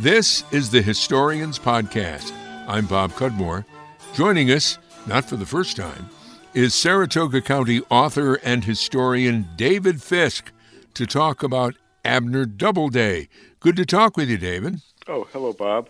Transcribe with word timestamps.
This 0.00 0.44
is 0.52 0.70
the 0.70 0.80
Historians 0.80 1.58
Podcast. 1.58 2.32
I'm 2.68 2.86
Bob 2.86 3.14
Cudmore. 3.14 3.64
Joining 4.14 4.48
us, 4.48 4.78
not 5.08 5.24
for 5.24 5.34
the 5.34 5.44
first 5.44 5.76
time, 5.76 6.08
is 6.54 6.72
Saratoga 6.72 7.40
County 7.40 7.80
author 7.90 8.36
and 8.44 8.62
historian 8.62 9.48
David 9.56 10.00
Fiske 10.00 10.52
to 10.94 11.04
talk 11.04 11.42
about 11.42 11.74
Abner 12.04 12.46
Doubleday. 12.46 13.28
Good 13.58 13.74
to 13.74 13.84
talk 13.84 14.16
with 14.16 14.30
you, 14.30 14.38
David. 14.38 14.82
Oh, 15.08 15.26
hello, 15.32 15.52
Bob. 15.52 15.88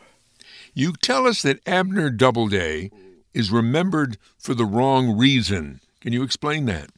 You 0.73 0.95
tell 0.95 1.27
us 1.27 1.43
that 1.43 1.61
Abner 1.69 2.09
Doubleday 2.09 2.91
is 3.35 3.51
remembered 3.51 4.17
for 4.39 4.55
the 4.55 4.65
wrong 4.65 5.19
reason. 5.19 5.81
Can 6.01 6.15
you 6.15 6.23
explain 6.23 6.65
that? 6.65 6.89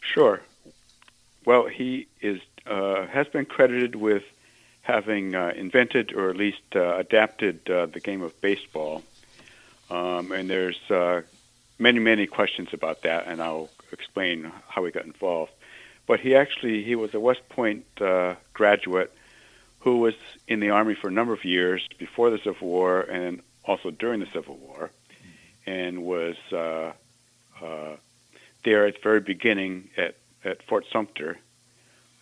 Sure. 0.00 0.40
Well, 1.44 1.66
he 1.66 2.06
is 2.22 2.40
uh, 2.66 3.06
has 3.08 3.26
been 3.26 3.44
credited 3.44 3.96
with 3.96 4.22
having 4.88 5.34
uh, 5.34 5.52
invented 5.54 6.14
or 6.14 6.30
at 6.30 6.36
least 6.36 6.62
uh, 6.74 6.96
adapted 6.96 7.68
uh, 7.68 7.84
the 7.86 8.00
game 8.00 8.22
of 8.22 8.40
baseball. 8.40 9.02
Um, 9.90 10.32
and 10.32 10.48
there's 10.48 10.80
uh, 10.90 11.20
many, 11.78 11.98
many 11.98 12.26
questions 12.26 12.70
about 12.72 13.02
that, 13.02 13.26
and 13.26 13.42
I'll 13.42 13.68
explain 13.92 14.50
how 14.66 14.84
he 14.86 14.90
got 14.90 15.04
involved. 15.04 15.52
But 16.06 16.20
he 16.20 16.34
actually 16.34 16.82
he 16.84 16.94
was 16.94 17.12
a 17.12 17.20
West 17.20 17.46
Point 17.50 17.84
uh, 18.00 18.36
graduate 18.54 19.12
who 19.80 19.98
was 19.98 20.14
in 20.48 20.60
the 20.60 20.70
army 20.70 20.94
for 20.94 21.08
a 21.08 21.12
number 21.12 21.34
of 21.34 21.44
years 21.44 21.86
before 21.98 22.30
the 22.30 22.38
Civil 22.38 22.68
War 22.68 23.02
and 23.02 23.42
also 23.64 23.90
during 23.90 24.20
the 24.20 24.26
Civil 24.32 24.56
War, 24.56 24.90
and 25.66 26.02
was 26.02 26.36
uh, 26.50 26.92
there 28.64 28.86
at 28.86 28.94
the 28.94 29.00
very 29.02 29.20
beginning 29.20 29.90
at, 29.98 30.14
at 30.44 30.62
Fort 30.62 30.86
Sumter, 30.90 31.38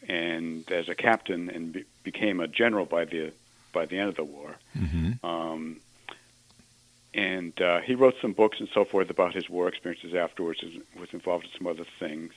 and 0.09 0.71
as 0.71 0.89
a 0.89 0.95
captain 0.95 1.51
and 1.51 1.73
be, 1.73 1.85
became 2.05 2.41
a 2.41 2.49
general 2.49 2.87
by 2.87 3.05
the 3.05 3.33
by 3.73 3.87
the 3.87 3.99
end 3.99 4.09
of 4.09 4.17
the 4.17 4.25
war. 4.25 4.57
Mm-hmm. 4.77 5.27
Um, 5.27 5.77
and 7.13 7.61
uh, 7.61 7.81
he 7.81 7.95
wrote 7.95 8.15
some 8.21 8.33
books 8.33 8.61
and 8.61 8.69
so 8.73 8.85
forth 8.85 9.11
about 9.11 9.35
his 9.35 9.49
war 9.49 9.69
experiences 9.69 10.15
afterwards. 10.15 10.63
and 10.63 10.83
Was 10.99 11.13
involved 11.13 11.45
in 11.47 11.51
some 11.57 11.67
other 11.67 11.87
things, 11.99 12.33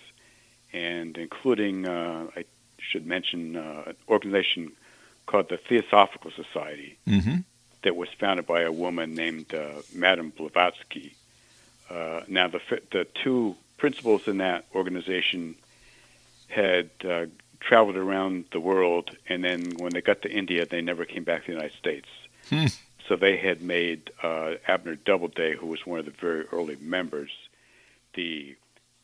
and 0.74 1.18
including 1.18 1.88
uh, 1.88 2.28
I 2.36 2.46
should 2.78 3.06
mention 3.06 3.56
uh, 3.56 3.84
an 3.88 3.96
organization 4.08 4.72
called 5.26 5.50
the 5.50 5.58
Theosophical 5.58 6.32
Society 6.32 6.98
mm-hmm. 7.08 7.38
that 7.84 7.96
was 7.96 8.10
founded 8.10 8.48
by 8.48 8.62
a 8.62 8.72
woman 8.72 9.16
named 9.16 9.54
uh, 9.54 9.82
Madame 9.94 10.32
Blavatsky. 10.36 11.14
Uh, 11.90 12.22
now, 12.28 12.48
the 12.48 12.62
the 12.92 13.06
two 13.24 13.56
principals 13.78 14.28
in 14.28 14.38
that 14.38 14.66
organization 14.76 15.56
had 16.48 16.90
uh, 17.04 17.26
traveled 17.60 17.98
around 17.98 18.46
the 18.52 18.60
world, 18.60 19.16
and 19.28 19.44
then 19.44 19.74
when 19.78 19.92
they 19.94 20.02
got 20.02 20.22
to 20.24 20.32
India, 20.32 20.66
they 20.66 20.82
never 20.82 21.06
came 21.06 21.24
back 21.24 21.42
to 21.42 21.48
the 21.48 21.54
United 21.54 21.78
States. 21.78 22.08
Hmm. 22.50 22.66
So 23.08 23.16
they 23.16 23.38
had 23.38 23.62
made 23.62 24.12
uh, 24.22 24.56
Abner 24.68 24.96
Doubleday, 24.96 25.56
who 25.56 25.68
was 25.68 25.86
one 25.86 26.00
of 26.00 26.06
the 26.06 26.12
very 26.12 26.46
early 26.52 26.78
members, 26.80 27.32
the 28.14 28.56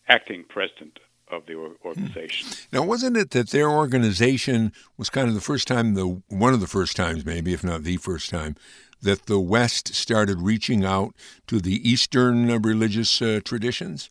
acting 0.08 0.44
president 0.44 1.00
of 1.30 1.46
the 1.48 1.54
hmm. 1.54 1.88
organization. 1.88 2.48
Now, 2.72 2.84
wasn't 2.84 3.18
it 3.18 3.32
that 3.32 3.50
their 3.50 3.70
organization 3.70 4.72
was 4.98 5.10
kind 5.10 5.28
of 5.28 5.34
the 5.34 5.42
first 5.42 5.68
time, 5.68 5.96
the 5.96 6.22
one 6.30 6.54
of 6.54 6.62
the 6.62 6.68
first 6.68 6.96
times, 6.96 7.26
maybe 7.26 7.54
if 7.54 7.64
not 7.64 7.84
the 7.84 7.98
first 7.98 8.30
time, 8.30 8.56
that 9.02 9.26
the 9.26 9.40
West 9.40 9.94
started 9.94 10.42
reaching 10.42 10.86
out 10.86 11.14
to 11.48 11.60
the 11.60 11.88
Eastern 11.88 12.48
religious 12.62 13.22
uh, 13.22 13.40
traditions? 13.44 14.10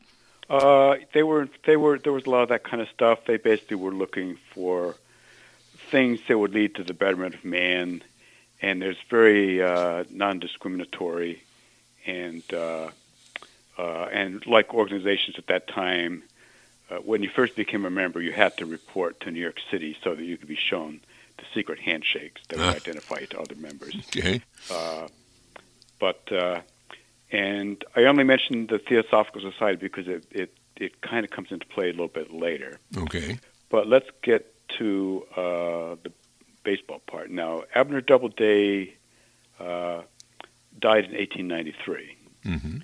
Uh, 0.48 0.97
they 1.12 1.23
were 1.23 1.48
they 1.64 1.77
were 1.77 1.98
there 1.98 2.12
was 2.12 2.27
a 2.27 2.31
lot 2.31 2.42
of 2.42 2.48
that 2.50 2.64
kind 2.64 2.83
of 2.83 2.89
stuff. 2.89 3.25
They 3.27 3.39
basically 3.39 3.77
were 3.77 3.92
looking 3.92 4.37
for 4.53 4.95
things 5.91 6.20
that 6.28 6.39
would 6.39 6.53
lead 6.53 6.75
to 6.77 6.84
the 6.84 6.95
betterment 6.95 7.34
of 7.34 7.45
man, 7.45 8.03
and 8.61 8.83
there's 8.83 9.01
very 9.09 9.62
uh, 9.62 10.05
non-discriminatory, 10.11 11.42
and 12.06 12.42
uh, 12.53 12.91
uh, 13.78 14.09
and 14.12 14.47
like 14.47 14.75
organizations 14.75 15.39
at 15.39 15.47
that 15.47 15.67
time, 15.69 16.23
uh, 16.90 16.96
when 16.96 17.23
you 17.23 17.30
first 17.30 17.57
became 17.57 17.85
a 17.85 17.90
member, 17.90 18.20
you 18.20 18.33
had 18.33 18.57
to 18.58 18.67
report 18.67 19.20
to 19.20 19.30
New 19.30 19.40
York 19.40 19.58
City 19.70 19.96
so 20.02 20.14
that 20.14 20.24
you 20.24 20.36
could 20.36 20.48
be 20.48 20.57
shown 20.57 21.01
the 21.39 21.45
secret 21.55 21.80
handshakes 21.80 22.42
that 22.48 22.58
would 22.58 22.77
identify 22.77 23.19
you 23.20 23.27
to 23.27 23.40
other 23.40 23.57
members. 23.57 23.95
Okay. 24.17 24.40
Uh, 24.70 25.08
but 25.98 26.30
uh, 26.30 26.61
and 27.34 27.84
I 27.96 28.05
only 28.05 28.22
mentioned 28.22 28.68
the 28.68 28.78
Theosophical 28.78 29.40
Society 29.40 29.80
because 29.80 30.06
it, 30.06 30.24
it, 30.30 30.56
it 30.77 31.00
kind 31.00 31.24
of 31.24 31.33
comes 31.33 31.50
into 31.50 31.67
play 31.67 31.86
a 31.86 31.90
little 31.90 32.06
bit 32.06 32.33
later. 32.33 32.78
Okay. 32.96 33.39
But 33.70 33.89
let's 33.89 34.08
get 34.22 34.55
to 34.78 35.27
uh, 35.36 35.96
the 36.05 36.12
baseball 36.62 37.00
part. 37.00 37.30
Now, 37.30 37.64
Abner 37.74 38.00
Doubleday 38.00 38.95
uh, 39.58 40.02
died 40.78 41.06
in 41.06 41.17
1893. 41.17 42.17
Mm-hmm. 42.45 42.78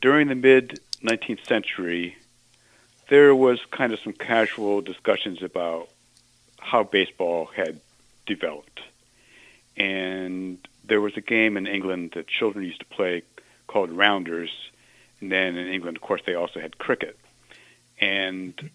During 0.00 0.28
the 0.28 0.36
mid 0.36 0.78
19th 1.02 1.44
century, 1.44 2.16
there 3.08 3.34
was 3.34 3.58
kind 3.72 3.92
of 3.92 3.98
some 3.98 4.12
casual 4.12 4.80
discussions 4.80 5.42
about 5.42 5.88
how 6.60 6.84
baseball 6.84 7.46
had 7.46 7.80
developed. 8.26 8.80
And 9.76 10.58
there 10.84 11.00
was 11.00 11.16
a 11.16 11.20
game 11.20 11.56
in 11.56 11.66
England 11.66 12.12
that 12.14 12.28
children 12.28 12.64
used 12.64 12.78
to 12.78 12.86
play 12.86 13.22
called 13.66 13.90
rounders. 13.90 14.50
And 15.20 15.32
then 15.32 15.56
in 15.56 15.68
England, 15.68 15.96
of 15.96 16.02
course, 16.02 16.22
they 16.26 16.34
also 16.34 16.60
had 16.60 16.78
cricket. 16.78 17.18
And 18.00 18.70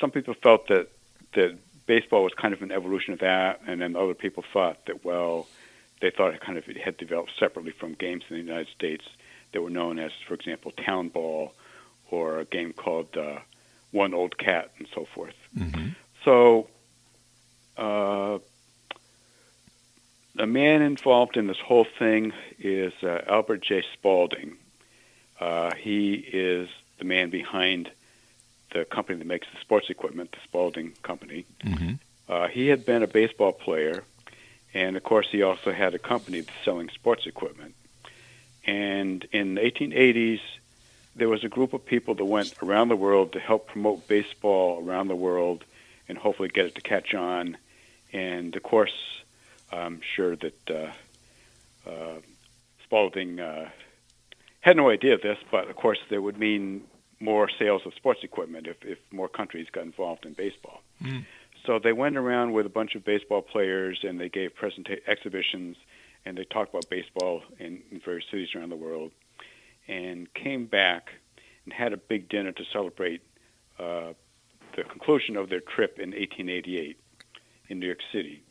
some 0.00 0.10
people 0.10 0.34
felt 0.34 0.68
that 0.68 0.88
that 1.34 1.56
baseball 1.86 2.22
was 2.22 2.34
kind 2.34 2.52
of 2.52 2.62
an 2.62 2.70
evolution 2.70 3.14
of 3.14 3.20
that, 3.20 3.60
and 3.66 3.80
then 3.80 3.96
other 3.96 4.14
people 4.14 4.44
thought 4.52 4.84
that 4.86 5.04
well, 5.04 5.46
they 6.00 6.10
thought 6.10 6.34
it 6.34 6.40
kind 6.40 6.58
of 6.58 6.68
it 6.68 6.76
had 6.76 6.96
developed 6.98 7.32
separately 7.38 7.72
from 7.72 7.94
games 7.94 8.24
in 8.28 8.36
the 8.36 8.42
United 8.42 8.68
States 8.68 9.04
that 9.52 9.62
were 9.62 9.70
known 9.70 9.98
as, 9.98 10.12
for 10.26 10.34
example, 10.34 10.72
town 10.72 11.08
ball, 11.08 11.54
or 12.10 12.40
a 12.40 12.44
game 12.44 12.72
called 12.72 13.16
uh, 13.16 13.38
one 13.90 14.12
old 14.12 14.36
cat, 14.36 14.70
and 14.78 14.86
so 14.94 15.06
forth. 15.14 15.34
Mm-hmm. 15.56 15.88
So. 16.24 16.68
Uh, 17.74 18.38
the 20.34 20.46
man 20.46 20.82
involved 20.82 21.36
in 21.36 21.46
this 21.46 21.58
whole 21.58 21.86
thing 21.98 22.32
is 22.58 22.92
uh, 23.02 23.22
Albert 23.26 23.62
J. 23.62 23.84
Spalding. 23.92 24.56
Uh, 25.38 25.74
he 25.74 26.14
is 26.14 26.68
the 26.98 27.04
man 27.04 27.30
behind 27.30 27.90
the 28.72 28.84
company 28.84 29.18
that 29.18 29.26
makes 29.26 29.46
the 29.52 29.60
sports 29.60 29.90
equipment, 29.90 30.32
the 30.32 30.38
Spalding 30.44 30.92
Company. 31.02 31.44
Mm-hmm. 31.64 31.94
Uh, 32.28 32.48
he 32.48 32.68
had 32.68 32.86
been 32.86 33.02
a 33.02 33.06
baseball 33.06 33.52
player, 33.52 34.04
and 34.72 34.96
of 34.96 35.02
course, 35.02 35.28
he 35.30 35.42
also 35.42 35.72
had 35.72 35.94
a 35.94 35.98
company 35.98 36.44
selling 36.64 36.88
sports 36.88 37.26
equipment. 37.26 37.74
And 38.64 39.26
in 39.32 39.56
the 39.56 39.60
1880s, 39.60 40.40
there 41.14 41.28
was 41.28 41.44
a 41.44 41.48
group 41.48 41.74
of 41.74 41.84
people 41.84 42.14
that 42.14 42.24
went 42.24 42.54
around 42.62 42.88
the 42.88 42.96
world 42.96 43.32
to 43.32 43.40
help 43.40 43.66
promote 43.66 44.08
baseball 44.08 44.82
around 44.82 45.08
the 45.08 45.16
world 45.16 45.64
and 46.08 46.16
hopefully 46.16 46.48
get 46.48 46.66
it 46.66 46.74
to 46.76 46.80
catch 46.80 47.12
on. 47.12 47.58
And 48.12 48.56
of 48.56 48.62
course, 48.62 49.21
I'm 49.72 50.00
sure 50.14 50.36
that 50.36 50.70
uh, 50.70 51.90
uh, 51.90 52.20
Spalding 52.84 53.40
uh, 53.40 53.70
had 54.60 54.76
no 54.76 54.90
idea 54.90 55.14
of 55.14 55.22
this, 55.22 55.38
but 55.50 55.68
of 55.68 55.76
course, 55.76 55.98
there 56.10 56.20
would 56.20 56.38
mean 56.38 56.82
more 57.20 57.48
sales 57.58 57.82
of 57.86 57.94
sports 57.94 58.20
equipment 58.22 58.66
if, 58.66 58.76
if 58.82 58.98
more 59.12 59.28
countries 59.28 59.66
got 59.72 59.84
involved 59.84 60.26
in 60.26 60.32
baseball. 60.32 60.82
Mm. 61.02 61.24
So 61.66 61.78
they 61.78 61.92
went 61.92 62.16
around 62.16 62.52
with 62.52 62.66
a 62.66 62.68
bunch 62.68 62.96
of 62.96 63.04
baseball 63.04 63.42
players 63.42 64.00
and 64.02 64.20
they 64.20 64.28
gave 64.28 64.50
presenta- 64.54 65.00
exhibitions 65.06 65.76
and 66.24 66.36
they 66.36 66.44
talked 66.44 66.70
about 66.70 66.88
baseball 66.90 67.42
in, 67.58 67.82
in 67.90 68.00
various 68.04 68.24
cities 68.30 68.48
around 68.54 68.70
the 68.70 68.76
world 68.76 69.12
and 69.86 70.32
came 70.34 70.66
back 70.66 71.10
and 71.64 71.72
had 71.72 71.92
a 71.92 71.96
big 71.96 72.28
dinner 72.28 72.52
to 72.52 72.64
celebrate 72.72 73.22
uh, 73.78 74.12
the 74.76 74.82
conclusion 74.84 75.36
of 75.36 75.48
their 75.48 75.60
trip 75.60 75.98
in 75.98 76.10
1888 76.10 76.98
in 77.68 77.78
New 77.78 77.86
York 77.86 78.00
City. 78.12 78.42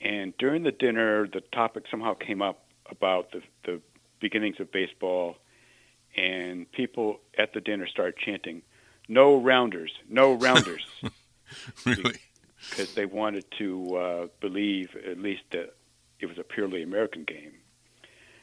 And 0.00 0.36
during 0.38 0.62
the 0.62 0.72
dinner, 0.72 1.26
the 1.26 1.40
topic 1.40 1.84
somehow 1.90 2.14
came 2.14 2.42
up 2.42 2.64
about 2.90 3.32
the, 3.32 3.42
the 3.64 3.80
beginnings 4.20 4.60
of 4.60 4.70
baseball, 4.70 5.36
and 6.16 6.70
people 6.72 7.20
at 7.38 7.52
the 7.52 7.60
dinner 7.60 7.86
started 7.86 8.16
chanting, 8.16 8.62
"No 9.08 9.36
rounders, 9.36 9.92
no 10.08 10.32
rounders," 10.46 10.86
really, 11.84 12.16
because 12.70 12.94
they 12.94 13.06
wanted 13.06 13.44
to 13.58 13.96
uh, 13.96 14.26
believe 14.40 14.96
at 15.06 15.18
least 15.18 15.42
that 15.50 15.74
it 16.20 16.26
was 16.26 16.38
a 16.38 16.44
purely 16.44 16.82
American 16.82 17.24
game. 17.24 17.52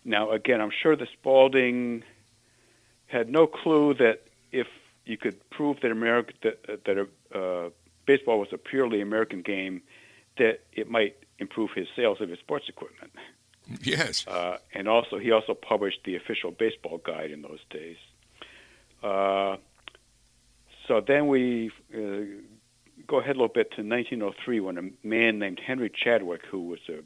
Now, 0.04 0.32
again, 0.32 0.62
I'm 0.62 0.72
sure 0.72 0.96
the 0.96 1.08
Spalding 1.14 2.04
had 3.08 3.30
no 3.30 3.46
clue 3.46 3.94
that 3.96 4.22
if 4.52 4.68
you 5.06 5.18
could 5.18 5.50
prove 5.50 5.80
that 5.82 5.92
America 5.92 6.34
that 6.44 6.86
that 6.86 7.08
uh, 7.36 7.70
baseball 8.06 8.40
was 8.40 8.50
a 8.52 8.58
purely 8.58 9.02
American 9.02 9.42
game, 9.42 9.82
that 10.38 10.62
it 10.74 10.90
might 10.90 11.16
improve 11.42 11.72
his 11.76 11.88
sales 11.96 12.22
of 12.22 12.30
his 12.30 12.40
sports 12.40 12.70
equipment. 12.70 13.12
Yes. 13.82 14.26
Uh, 14.28 14.58
and 14.74 14.88
also, 14.88 15.18
he 15.18 15.32
also 15.32 15.54
published 15.54 16.00
the 16.06 16.16
official 16.16 16.52
baseball 16.52 17.00
guide 17.00 17.32
in 17.32 17.42
those 17.42 17.60
days. 17.70 17.98
Uh, 19.04 19.58
so 20.88 21.02
then 21.02 21.28
we 21.28 21.72
uh, 21.94 21.98
go 23.08 23.20
ahead 23.20 23.36
a 23.36 23.40
little 23.40 23.48
bit 23.48 23.72
to 23.72 23.82
1903 23.82 24.60
when 24.60 24.78
a 24.78 25.08
man 25.08 25.40
named 25.40 25.60
Henry 25.66 25.90
Chadwick, 25.90 26.46
who 26.46 26.68
was 26.68 26.80
a 26.90 27.00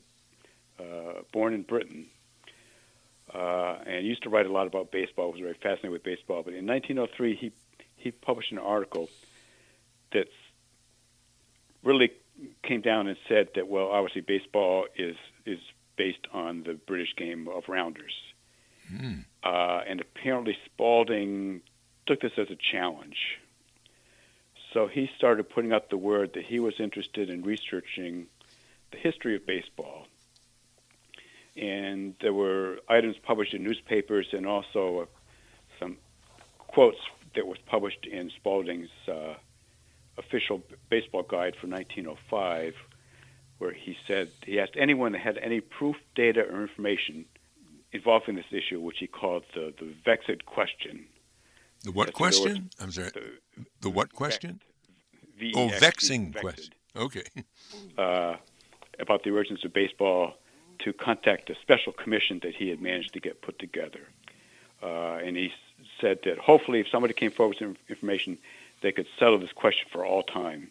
uh, 0.77 1.21
born 1.31 1.53
in 1.53 1.61
Britain, 1.61 2.07
uh, 3.33 3.77
and 3.85 4.05
used 4.05 4.23
to 4.23 4.29
write 4.29 4.45
a 4.45 4.51
lot 4.51 4.67
about 4.67 4.91
baseball. 4.91 5.31
Was 5.31 5.39
very 5.39 5.53
fascinated 5.53 5.91
with 5.91 6.03
baseball. 6.03 6.43
But 6.43 6.53
in 6.53 6.65
1903, 6.65 7.35
he 7.35 7.51
he 7.95 8.11
published 8.11 8.51
an 8.51 8.57
article 8.57 9.09
that 10.11 10.27
really 11.83 12.11
came 12.63 12.81
down 12.81 13.07
and 13.07 13.17
said 13.27 13.49
that 13.55 13.67
well, 13.67 13.87
obviously 13.87 14.21
baseball 14.21 14.85
is 14.95 15.15
is 15.45 15.59
based 15.95 16.27
on 16.33 16.63
the 16.63 16.73
British 16.73 17.15
game 17.15 17.47
of 17.47 17.63
rounders, 17.69 18.13
mm. 18.91 19.23
uh, 19.43 19.81
and 19.87 20.01
apparently 20.01 20.57
Spalding 20.65 21.61
took 22.05 22.21
this 22.21 22.33
as 22.37 22.49
a 22.49 22.57
challenge. 22.71 23.39
So 24.73 24.87
he 24.87 25.09
started 25.17 25.49
putting 25.49 25.71
up 25.71 25.89
the 25.89 25.97
word 25.97 26.33
that 26.33 26.43
he 26.43 26.59
was 26.59 26.73
interested 26.79 27.29
in 27.29 27.43
researching 27.43 28.27
the 28.91 28.97
history 28.97 29.35
of 29.35 29.45
baseball. 29.45 30.07
And 31.55 32.15
there 32.19 32.33
were 32.33 32.79
items 32.89 33.15
published 33.23 33.53
in 33.53 33.63
newspapers 33.63 34.27
and 34.33 34.45
also 34.45 34.99
uh, 34.99 35.05
some 35.79 35.97
quotes 36.57 36.97
that 37.35 37.47
was 37.47 37.57
published 37.65 38.05
in 38.05 38.29
Spalding's 38.31 38.89
uh, 39.07 39.35
official 40.17 40.61
baseball 40.89 41.23
guide 41.23 41.55
for 41.59 41.67
1905, 41.67 42.73
where 43.57 43.73
he 43.73 43.97
said 44.07 44.29
he 44.45 44.59
asked 44.59 44.75
anyone 44.77 45.13
that 45.13 45.21
had 45.21 45.37
any 45.37 45.61
proof, 45.61 45.95
data, 46.15 46.41
or 46.41 46.61
information 46.61 47.25
involving 47.91 48.35
this 48.35 48.45
issue, 48.51 48.79
which 48.79 48.97
he 48.99 49.07
called 49.07 49.43
the, 49.53 49.73
the 49.79 49.93
vexed 50.03 50.45
question. 50.45 51.05
The 51.83 51.91
what 51.91 52.07
That's 52.07 52.17
question? 52.17 52.69
I'm 52.79 52.91
sorry. 52.91 53.09
The, 53.13 53.65
the 53.81 53.89
what 53.89 54.13
question? 54.13 54.59
oh, 55.55 55.67
vexing 55.79 56.33
question. 56.33 56.73
Okay. 56.95 57.23
Uh, 57.97 58.35
about 58.99 59.23
the 59.23 59.31
origins 59.31 59.63
of 59.65 59.73
baseball 59.73 60.33
to 60.79 60.93
contact 60.93 61.49
a 61.49 61.55
special 61.61 61.93
commission 61.93 62.39
that 62.43 62.53
he 62.55 62.69
had 62.69 62.81
managed 62.81 63.13
to 63.13 63.19
get 63.19 63.41
put 63.41 63.57
together. 63.57 64.01
Uh, 64.83 65.19
and 65.23 65.35
he 65.35 65.51
said 65.99 66.19
that 66.25 66.37
hopefully, 66.37 66.79
if 66.79 66.87
somebody 66.89 67.13
came 67.13 67.31
forward 67.31 67.57
with 67.59 67.77
information, 67.89 68.37
they 68.81 68.91
could 68.91 69.07
settle 69.19 69.39
this 69.39 69.51
question 69.51 69.87
for 69.91 70.05
all 70.05 70.23
time. 70.23 70.69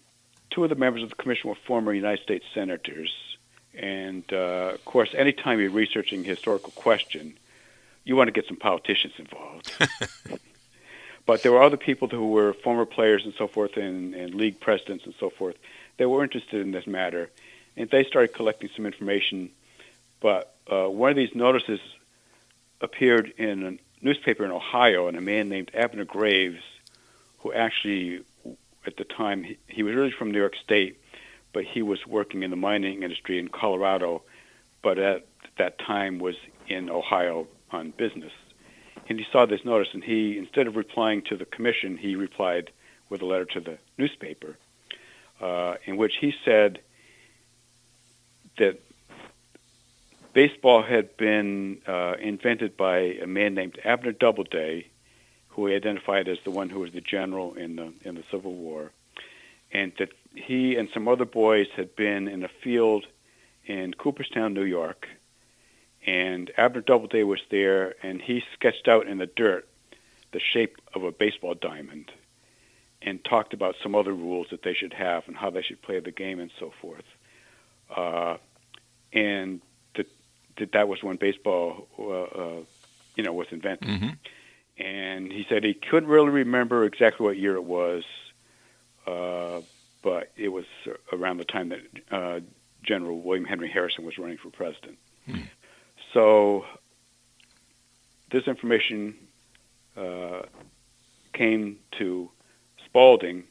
Two 0.50 0.64
of 0.64 0.70
the 0.70 0.76
members 0.76 1.02
of 1.02 1.10
the 1.10 1.16
commission 1.16 1.50
were 1.50 1.56
former 1.56 1.92
United 1.92 2.22
States 2.22 2.44
senators. 2.54 3.12
And 3.76 4.24
uh, 4.32 4.72
of 4.74 4.84
course, 4.84 5.14
anytime 5.14 5.60
you're 5.60 5.70
researching 5.70 6.20
a 6.20 6.28
historical 6.28 6.72
question, 6.72 7.36
you 8.04 8.14
want 8.16 8.28
to 8.28 8.32
get 8.32 8.46
some 8.46 8.56
politicians 8.56 9.14
involved. 9.18 9.72
but 11.26 11.42
there 11.42 11.50
were 11.50 11.62
other 11.62 11.76
people 11.76 12.08
who 12.08 12.28
were 12.28 12.52
former 12.52 12.84
players 12.84 13.24
and 13.24 13.34
so 13.36 13.48
forth, 13.48 13.76
and, 13.76 14.14
and 14.14 14.34
league 14.34 14.60
presidents 14.60 15.04
and 15.06 15.14
so 15.18 15.30
forth, 15.30 15.56
that 15.96 16.08
were 16.08 16.22
interested 16.22 16.60
in 16.60 16.70
this 16.70 16.86
matter 16.86 17.30
and 17.76 17.90
they 17.90 18.04
started 18.04 18.34
collecting 18.34 18.70
some 18.74 18.86
information. 18.86 19.50
But 20.20 20.54
uh, 20.70 20.86
one 20.88 21.10
of 21.10 21.16
these 21.16 21.34
notices 21.34 21.80
appeared 22.80 23.32
in 23.38 23.66
a 23.66 24.04
newspaper 24.04 24.44
in 24.44 24.50
Ohio, 24.50 25.08
and 25.08 25.16
a 25.16 25.20
man 25.20 25.48
named 25.48 25.70
Abner 25.74 26.04
Graves, 26.04 26.62
who 27.44 27.52
actually, 27.52 28.24
at 28.86 28.96
the 28.96 29.04
time, 29.04 29.44
he, 29.44 29.58
he 29.68 29.82
was 29.82 29.94
really 29.94 30.10
from 30.10 30.32
New 30.32 30.38
York 30.38 30.56
State, 30.64 30.98
but 31.52 31.62
he 31.62 31.82
was 31.82 32.04
working 32.06 32.42
in 32.42 32.50
the 32.50 32.56
mining 32.56 33.02
industry 33.02 33.38
in 33.38 33.48
Colorado, 33.48 34.22
but 34.82 34.98
at 34.98 35.26
that 35.58 35.78
time 35.78 36.18
was 36.18 36.34
in 36.66 36.90
Ohio 36.90 37.46
on 37.70 37.92
business. 37.96 38.32
And 39.08 39.18
he 39.18 39.26
saw 39.30 39.44
this 39.44 39.62
notice, 39.64 39.88
and 39.92 40.02
he, 40.02 40.38
instead 40.38 40.66
of 40.66 40.74
replying 40.74 41.20
to 41.28 41.36
the 41.36 41.44
commission, 41.44 41.98
he 41.98 42.16
replied 42.16 42.70
with 43.10 43.20
a 43.20 43.26
letter 43.26 43.44
to 43.44 43.60
the 43.60 43.78
newspaper, 43.98 44.56
uh, 45.40 45.74
in 45.84 45.98
which 45.98 46.14
he 46.18 46.32
said 46.46 46.80
that 48.56 48.80
baseball 50.32 50.82
had 50.82 51.14
been 51.18 51.82
uh, 51.86 52.14
invented 52.18 52.78
by 52.78 52.98
a 53.22 53.26
man 53.26 53.54
named 53.54 53.78
Abner 53.84 54.12
Doubleday, 54.12 54.86
who 55.54 55.66
he 55.66 55.74
identified 55.74 56.28
as 56.28 56.38
the 56.44 56.50
one 56.50 56.68
who 56.68 56.80
was 56.80 56.92
the 56.92 57.00
general 57.00 57.54
in 57.54 57.76
the 57.76 57.92
in 58.02 58.14
the 58.16 58.24
Civil 58.30 58.54
War, 58.54 58.90
and 59.72 59.92
that 59.98 60.10
he 60.34 60.76
and 60.76 60.88
some 60.92 61.08
other 61.08 61.24
boys 61.24 61.68
had 61.76 61.94
been 61.96 62.28
in 62.28 62.42
a 62.42 62.48
field 62.48 63.06
in 63.66 63.94
Cooperstown, 63.94 64.52
New 64.52 64.64
York, 64.64 65.08
and 66.06 66.50
Abner 66.56 66.80
Doubleday 66.80 67.22
was 67.22 67.40
there, 67.50 67.94
and 68.02 68.20
he 68.20 68.42
sketched 68.52 68.88
out 68.88 69.06
in 69.06 69.18
the 69.18 69.26
dirt 69.26 69.66
the 70.32 70.40
shape 70.40 70.76
of 70.94 71.04
a 71.04 71.12
baseball 71.12 71.54
diamond, 71.54 72.10
and 73.00 73.24
talked 73.24 73.54
about 73.54 73.76
some 73.82 73.94
other 73.94 74.12
rules 74.12 74.48
that 74.50 74.62
they 74.62 74.74
should 74.74 74.92
have 74.92 75.26
and 75.28 75.36
how 75.36 75.50
they 75.50 75.62
should 75.62 75.80
play 75.80 76.00
the 76.00 76.10
game 76.10 76.40
and 76.40 76.50
so 76.58 76.72
forth. 76.80 77.04
Uh, 77.94 78.36
and 79.12 79.60
that, 79.94 80.08
that 80.72 80.88
was 80.88 81.02
when 81.02 81.16
baseball, 81.16 81.86
uh, 81.98 82.22
uh, 82.22 82.60
you 83.14 83.22
know, 83.22 83.32
was 83.32 83.46
invented. 83.50 83.88
Mm-hmm. 83.88 84.08
And 84.76 85.30
he 85.30 85.46
said 85.48 85.62
he 85.62 85.74
couldn't 85.74 86.08
really 86.08 86.30
remember 86.30 86.84
exactly 86.84 87.24
what 87.24 87.36
year 87.36 87.54
it 87.54 87.64
was, 87.64 88.02
uh, 89.06 89.60
but 90.02 90.32
it 90.36 90.48
was 90.48 90.64
around 91.12 91.36
the 91.36 91.44
time 91.44 91.68
that 91.68 91.80
uh, 92.10 92.40
General 92.82 93.20
William 93.20 93.44
Henry 93.44 93.68
Harrison 93.68 94.04
was 94.04 94.18
running 94.18 94.36
for 94.36 94.50
president. 94.50 94.98
Hmm. 95.26 95.42
So 96.12 96.64
this 98.30 98.48
information 98.48 99.14
uh, 99.96 100.42
came 101.32 101.78
to 101.98 102.30
Spalding, 102.84 103.44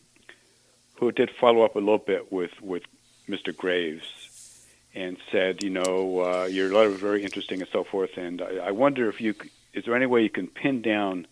who 0.95 1.11
did 1.11 1.31
follow 1.39 1.63
up 1.63 1.75
a 1.75 1.79
little 1.79 1.97
bit 1.97 2.31
with, 2.31 2.51
with 2.61 2.83
Mr. 3.27 3.55
Graves 3.55 4.65
and 4.93 5.17
said, 5.31 5.63
you 5.63 5.69
know, 5.69 6.19
uh, 6.19 6.45
your 6.45 6.71
letter 6.73 6.89
was 6.89 6.99
very 6.99 7.23
interesting 7.23 7.61
and 7.61 7.69
so 7.71 7.83
forth, 7.83 8.17
and 8.17 8.41
I, 8.41 8.67
I 8.67 8.71
wonder 8.71 9.09
if 9.09 9.19
you 9.19 9.33
is 9.73 9.85
there 9.85 9.95
any 9.95 10.05
way 10.05 10.21
you 10.21 10.29
can 10.29 10.47
pin 10.47 10.81
down 10.81 11.27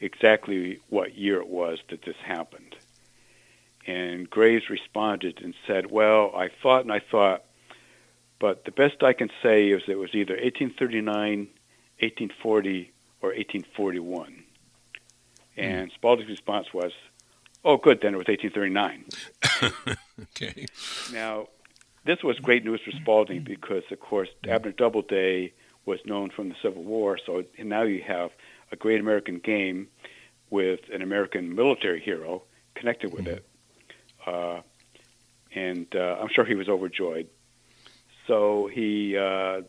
exactly 0.00 0.80
what 0.88 1.16
year 1.16 1.40
it 1.40 1.48
was 1.48 1.78
that 1.90 2.02
this 2.02 2.16
happened? 2.24 2.76
And 3.86 4.28
Graves 4.28 4.70
responded 4.70 5.40
and 5.42 5.54
said, 5.66 5.90
well, 5.90 6.32
I 6.34 6.48
thought 6.62 6.82
and 6.82 6.92
I 6.92 7.00
thought, 7.00 7.44
but 8.38 8.64
the 8.64 8.70
best 8.70 9.02
I 9.02 9.12
can 9.12 9.30
say 9.42 9.68
is 9.68 9.82
it 9.88 9.98
was 9.98 10.14
either 10.14 10.34
1839, 10.34 11.48
1840, 11.98 12.92
or 13.22 13.28
1841. 13.30 14.44
Hmm. 15.54 15.60
And 15.60 15.90
mm. 15.90 15.94
Spalding's 15.94 16.30
response 16.30 16.72
was, 16.72 16.92
oh, 17.64 17.76
good, 17.76 18.00
then 18.00 18.14
it 18.14 18.18
was 18.18 18.28
1839. 18.28 19.96
okay. 20.22 20.66
Now, 21.12 21.48
this 22.04 22.22
was 22.22 22.38
great 22.38 22.64
news 22.64 22.80
for 22.82 22.92
Spalding 22.92 23.42
because, 23.42 23.82
of 23.90 24.00
course, 24.00 24.28
Abner 24.48 24.72
Doubleday 24.72 25.52
was 25.84 26.00
known 26.04 26.30
from 26.30 26.48
the 26.48 26.56
Civil 26.62 26.82
War. 26.82 27.18
So 27.24 27.44
now 27.58 27.82
you 27.82 28.02
have 28.02 28.30
a 28.72 28.76
great 28.76 29.00
American 29.00 29.38
game 29.38 29.88
with 30.50 30.80
an 30.92 31.02
American 31.02 31.54
military 31.54 32.00
hero 32.00 32.42
connected 32.74 33.12
with 33.12 33.26
it. 33.26 33.44
Uh, 34.26 34.60
and 35.54 35.86
uh, 35.94 36.18
I'm 36.20 36.28
sure 36.28 36.44
he 36.44 36.54
was 36.54 36.68
overjoyed. 36.68 37.28
So 38.26 38.68
he 38.72 39.16
uh, 39.16 39.62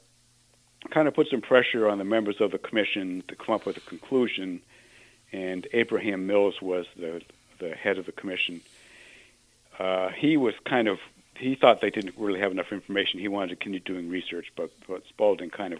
kind 0.89 1.07
of 1.07 1.13
put 1.13 1.29
some 1.29 1.41
pressure 1.41 1.89
on 1.89 1.97
the 1.97 2.03
members 2.03 2.41
of 2.41 2.51
the 2.51 2.57
commission 2.57 3.23
to 3.27 3.35
come 3.35 3.55
up 3.55 3.65
with 3.65 3.77
a 3.77 3.81
conclusion. 3.81 4.61
And 5.31 5.65
Abraham 5.73 6.27
Mills 6.27 6.61
was 6.61 6.85
the, 6.95 7.21
the 7.59 7.71
head 7.71 7.97
of 7.97 8.05
the 8.05 8.11
commission. 8.11 8.61
Uh, 9.79 10.09
he 10.09 10.37
was 10.37 10.53
kind 10.65 10.87
of 10.87 10.99
he 11.41 11.55
thought 11.55 11.81
they 11.81 11.89
didn't 11.89 12.15
really 12.17 12.39
have 12.39 12.51
enough 12.51 12.71
information. 12.71 13.19
He 13.19 13.27
wanted 13.27 13.49
to 13.49 13.55
continue 13.55 13.79
doing 13.79 14.09
research, 14.09 14.51
but, 14.55 14.69
but 14.87 15.03
Spalding 15.09 15.49
kind 15.49 15.73
of 15.73 15.79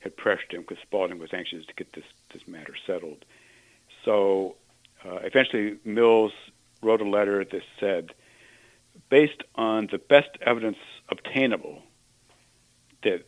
had 0.00 0.16
pressured 0.16 0.52
him 0.52 0.62
because 0.62 0.78
Spalding 0.82 1.18
was 1.18 1.32
anxious 1.32 1.64
to 1.66 1.74
get 1.74 1.92
this 1.92 2.04
this 2.32 2.46
matter 2.48 2.74
settled. 2.86 3.24
So 4.04 4.56
uh, 5.04 5.16
eventually, 5.22 5.76
Mills 5.84 6.32
wrote 6.82 7.00
a 7.00 7.08
letter 7.08 7.44
that 7.44 7.62
said, 7.78 8.12
based 9.08 9.42
on 9.54 9.88
the 9.90 9.98
best 9.98 10.30
evidence 10.40 10.78
obtainable, 11.08 11.82
that 13.02 13.26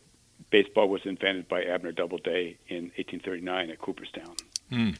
baseball 0.49 0.89
was 0.89 1.01
invented 1.05 1.47
by 1.47 1.63
Abner 1.63 1.91
Doubleday 1.91 2.57
in 2.67 2.91
1839 2.95 3.69
at 3.69 3.79
Cooperstown. 3.79 4.35
Hmm. 4.69 4.91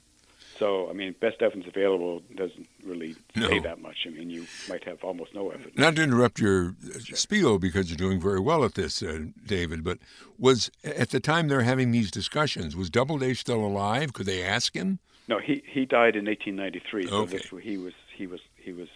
So, 0.57 0.89
I 0.89 0.93
mean, 0.93 1.15
best 1.19 1.41
evidence 1.41 1.67
available 1.67 2.21
doesn't 2.35 2.67
really 2.85 3.15
no. 3.35 3.47
say 3.47 3.59
that 3.59 3.81
much. 3.81 4.05
I 4.05 4.09
mean, 4.09 4.29
you 4.29 4.45
might 4.69 4.83
have 4.83 5.03
almost 5.03 5.33
no 5.33 5.49
evidence. 5.49 5.77
Not 5.77 5.95
to 5.95 6.03
interrupt 6.03 6.39
your 6.39 6.75
sure. 7.03 7.17
spiel 7.17 7.57
because 7.57 7.89
you're 7.89 7.97
doing 7.97 8.19
very 8.19 8.39
well 8.39 8.63
at 8.63 8.75
this, 8.75 9.01
uh, 9.01 9.25
David, 9.45 9.83
but 9.83 9.99
was 10.37 10.69
at 10.83 11.09
the 11.09 11.19
time 11.19 11.47
they're 11.47 11.61
having 11.61 11.91
these 11.91 12.11
discussions, 12.11 12.75
was 12.75 12.89
Doubleday 12.89 13.33
still 13.33 13.65
alive? 13.65 14.13
Could 14.13 14.27
they 14.27 14.43
ask 14.43 14.75
him? 14.75 14.99
No, 15.27 15.39
he 15.39 15.63
he 15.65 15.85
died 15.85 16.15
in 16.15 16.25
1893. 16.25 17.07
So 17.07 17.15
okay. 17.21 17.37
this, 17.37 17.47
he 17.63 17.77
was 17.77 17.93
he 18.13 18.27
was 18.27 18.41
he 18.57 18.73
was 18.73 18.89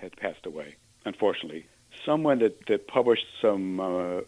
had 0.00 0.16
passed 0.16 0.46
away. 0.46 0.76
Unfortunately, 1.04 1.66
someone 2.04 2.38
that 2.38 2.66
that 2.66 2.86
published 2.86 3.26
some 3.40 3.80
uh, 3.80 4.20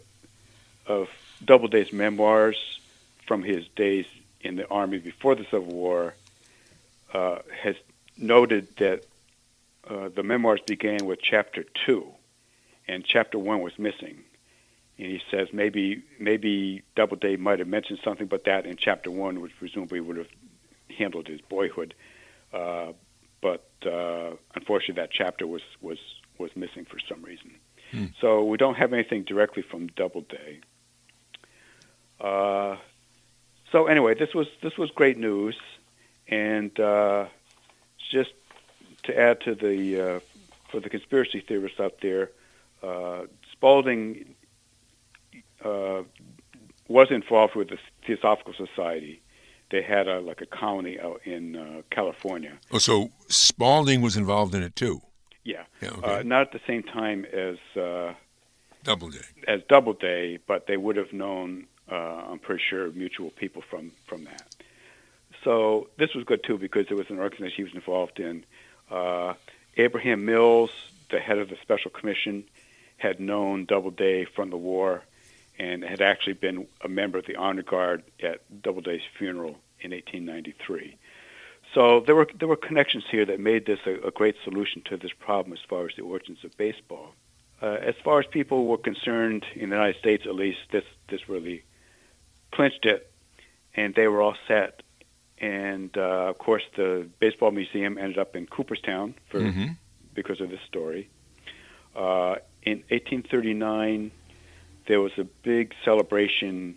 of 0.87 1.09
Doubleday's 1.45 1.93
memoirs 1.93 2.81
from 3.27 3.43
his 3.43 3.67
days 3.77 4.07
in 4.41 4.57
the 4.57 4.69
army 4.69 4.99
before 4.99 5.35
the 5.35 5.45
Civil 5.45 5.73
War 5.73 6.15
uh, 7.15 7.39
has 7.63 7.77
noted 8.19 8.69
that 8.77 9.05
uh, 9.89 10.09
the 10.09 10.23
memoirs 10.23 10.61
began 10.67 11.07
with 11.07 11.21
chapter 11.23 11.65
two, 11.87 12.07
and 12.89 13.05
chapter 13.05 13.39
one 13.39 13.61
was 13.63 13.79
missing. 13.79 14.19
and 14.99 15.07
he 15.07 15.21
says 15.31 15.49
maybe 15.53 16.03
maybe 16.19 16.83
Doubleday 16.97 17.37
might 17.37 17.59
have 17.59 17.69
mentioned 17.69 18.01
something 18.05 18.25
about 18.25 18.45
that 18.45 18.67
in 18.67 18.77
chapter 18.77 19.11
one, 19.11 19.41
which 19.41 19.53
presumably 19.59 20.01
would 20.01 20.17
have 20.17 20.29
handled 20.97 21.27
his 21.29 21.41
boyhood. 21.41 21.95
Uh, 22.53 22.93
but 23.41 23.69
uh, 23.85 24.31
unfortunately, 24.55 25.01
that 25.03 25.11
chapter 25.11 25.47
was 25.47 25.63
was 25.81 25.99
was 26.39 26.51
missing 26.57 26.85
for 26.85 26.99
some 27.09 27.23
reason. 27.23 27.53
Hmm. 27.91 28.07
So 28.21 28.45
we 28.45 28.57
don't 28.57 28.77
have 28.77 28.93
anything 28.93 29.23
directly 29.25 29.63
from 29.63 29.89
Doubleday. 29.89 30.61
Uh, 32.21 32.77
so 33.71 33.87
anyway, 33.87 34.15
this 34.15 34.35
was 34.35 34.47
this 34.63 34.79
was 34.79 34.91
great 34.91 35.19
news, 35.19 35.57
and 36.29 36.79
uh, 36.81 37.27
just 38.11 38.33
to 39.05 39.19
add 39.19 39.41
to 39.43 39.55
the 39.55 40.01
uh, 40.01 40.21
for 40.71 40.81
the 40.81 40.89
conspiracy 40.89 41.41
theorists 41.47 41.81
out 41.81 41.97
there, 42.01 42.31
uh, 42.83 43.23
Spalding 43.53 44.35
uh, 45.65 46.03
was 46.89 47.11
involved 47.11 47.55
with 47.55 47.69
the 47.69 47.79
Theosophical 48.07 48.55
Society. 48.55 49.21
They 49.71 49.83
had 49.83 50.09
a, 50.09 50.21
like 50.21 50.41
a 50.41 50.47
colony 50.47 51.01
out 51.01 51.21
in 51.25 51.57
uh, 51.57 51.83
California. 51.91 52.59
Oh, 52.71 52.79
so 52.79 53.11
Spalding 53.29 54.03
was 54.03 54.17
involved 54.17 54.55
in 54.55 54.63
it 54.63 54.77
too. 54.77 55.01
Yeah, 55.43 55.65
yeah 55.81 55.91
uh, 55.91 55.93
okay. 55.93 56.29
not 56.29 56.43
at 56.43 56.53
the 56.53 56.61
same 56.67 56.83
time 56.83 57.27
as 57.33 57.57
Doubleday. 58.83 59.25
As 59.49 59.63
Doubleday, 59.69 60.39
but 60.47 60.67
they 60.67 60.77
would 60.77 60.97
have 60.97 61.13
known. 61.13 61.67
I'm 61.89 62.39
pretty 62.39 62.63
sure 62.69 62.91
mutual 62.93 63.31
people 63.31 63.63
from 63.63 63.93
from 64.07 64.25
that. 64.25 64.54
So 65.45 65.89
this 65.99 66.15
was 66.15 66.25
good 66.25 66.43
too 66.43 66.59
because 66.59 66.87
it 66.91 66.95
was 66.95 67.11
an 67.11 67.19
organization 67.19 67.57
he 67.57 67.63
was 67.65 67.75
involved 67.75 68.19
in. 68.19 68.45
Uh, 68.91 69.35
Abraham 69.77 70.25
Mills, 70.25 70.71
the 71.11 71.21
head 71.21 71.39
of 71.39 71.51
the 71.51 71.57
special 71.63 71.91
commission, 71.91 72.45
had 72.97 73.21
known 73.21 73.67
Doubleday 73.67 74.25
from 74.25 74.51
the 74.51 74.57
war 74.57 75.03
and 75.59 75.85
had 75.85 76.01
actually 76.01 76.33
been 76.33 76.67
a 76.81 76.89
member 76.89 77.19
of 77.19 77.27
the 77.27 77.37
honor 77.37 77.63
guard 77.63 78.03
at 78.23 78.41
Doubleday's 78.63 79.03
funeral 79.19 79.57
in 79.81 79.91
1893. 79.91 80.97
So 81.75 82.01
there 82.01 82.15
were 82.15 82.29
there 82.39 82.49
were 82.49 82.57
connections 82.57 83.05
here 83.11 83.27
that 83.27 83.41
made 83.41 83.67
this 83.67 83.81
a, 83.87 84.07
a 84.07 84.11
great 84.11 84.37
solution 84.45 84.83
to 84.87 84.97
this 84.97 85.13
problem 85.13 85.53
as 85.53 85.59
far 85.69 85.87
as 85.87 85.97
the 85.97 86.03
origins 86.03 86.45
of 86.45 86.57
baseball. 86.57 87.15
Uh, 87.61 87.79
as 87.81 87.95
far 88.05 88.21
as 88.21 88.27
people 88.27 88.67
were 88.67 88.79
concerned 88.79 89.45
in 89.55 89.71
the 89.71 89.77
United 89.77 89.99
States, 89.99 90.25
at 90.27 90.35
least, 90.35 90.59
this 90.71 90.85
this 91.09 91.29
really 91.29 91.65
clinched 92.53 92.87
it, 92.87 93.11
and 93.75 93.95
they 93.95 94.07
were 94.07 94.23
all 94.23 94.37
set 94.47 94.83
and 95.39 95.97
uh, 95.97 96.29
of 96.31 96.39
course 96.39 96.63
the 96.77 97.09
baseball 97.19 97.51
museum 97.51 97.99
ended 97.99 98.19
up 98.19 98.37
in 98.37 98.47
Cooperstown 98.47 99.15
for 99.29 99.41
mm-hmm. 99.41 99.73
because 100.15 100.41
of 100.41 100.51
this 100.51 100.61
story. 100.67 101.09
Uh, 101.95 102.37
in 102.63 102.79
1839, 102.89 104.11
there 104.87 105.01
was 105.01 105.13
a 105.19 105.25
big 105.25 105.75
celebration 105.85 106.77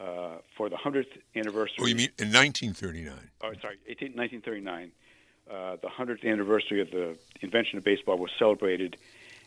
uh, 0.00 0.36
for 0.56 0.68
the 0.68 0.76
100th 0.76 1.06
anniversary. 1.34 1.76
Oh, 1.80 1.86
you 1.86 1.94
mean 1.94 2.10
in 2.18 2.32
1939? 2.32 3.14
Oh, 3.42 3.52
sorry, 3.60 3.76
18, 3.86 4.12
1939. 4.16 4.92
Uh, 5.50 5.76
the 5.82 5.88
100th 5.88 6.24
anniversary 6.24 6.80
of 6.80 6.90
the 6.90 7.16
invention 7.40 7.76
of 7.76 7.84
baseball 7.84 8.16
was 8.18 8.30
celebrated, 8.38 8.96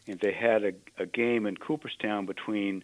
and 0.06 0.20
they 0.20 0.34
had 0.34 0.64
a, 0.64 0.74
a 0.98 1.06
game 1.06 1.46
in 1.46 1.56
Cooperstown 1.56 2.26
between 2.26 2.84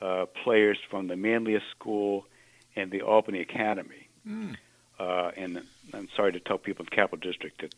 uh, 0.00 0.26
players 0.44 0.78
from 0.88 1.08
the 1.08 1.16
Manlius 1.16 1.62
School 1.72 2.26
and 2.76 2.90
the 2.90 3.02
Albany 3.02 3.40
Academy. 3.40 4.08
Mm. 4.26 4.56
Uh, 5.00 5.30
and 5.36 5.62
I'm 5.94 6.08
sorry 6.14 6.32
to 6.32 6.40
tell 6.40 6.58
people 6.58 6.84
in 6.84 6.90
the 6.90 6.96
Capital 6.96 7.18
District 7.18 7.58
that 7.62 7.74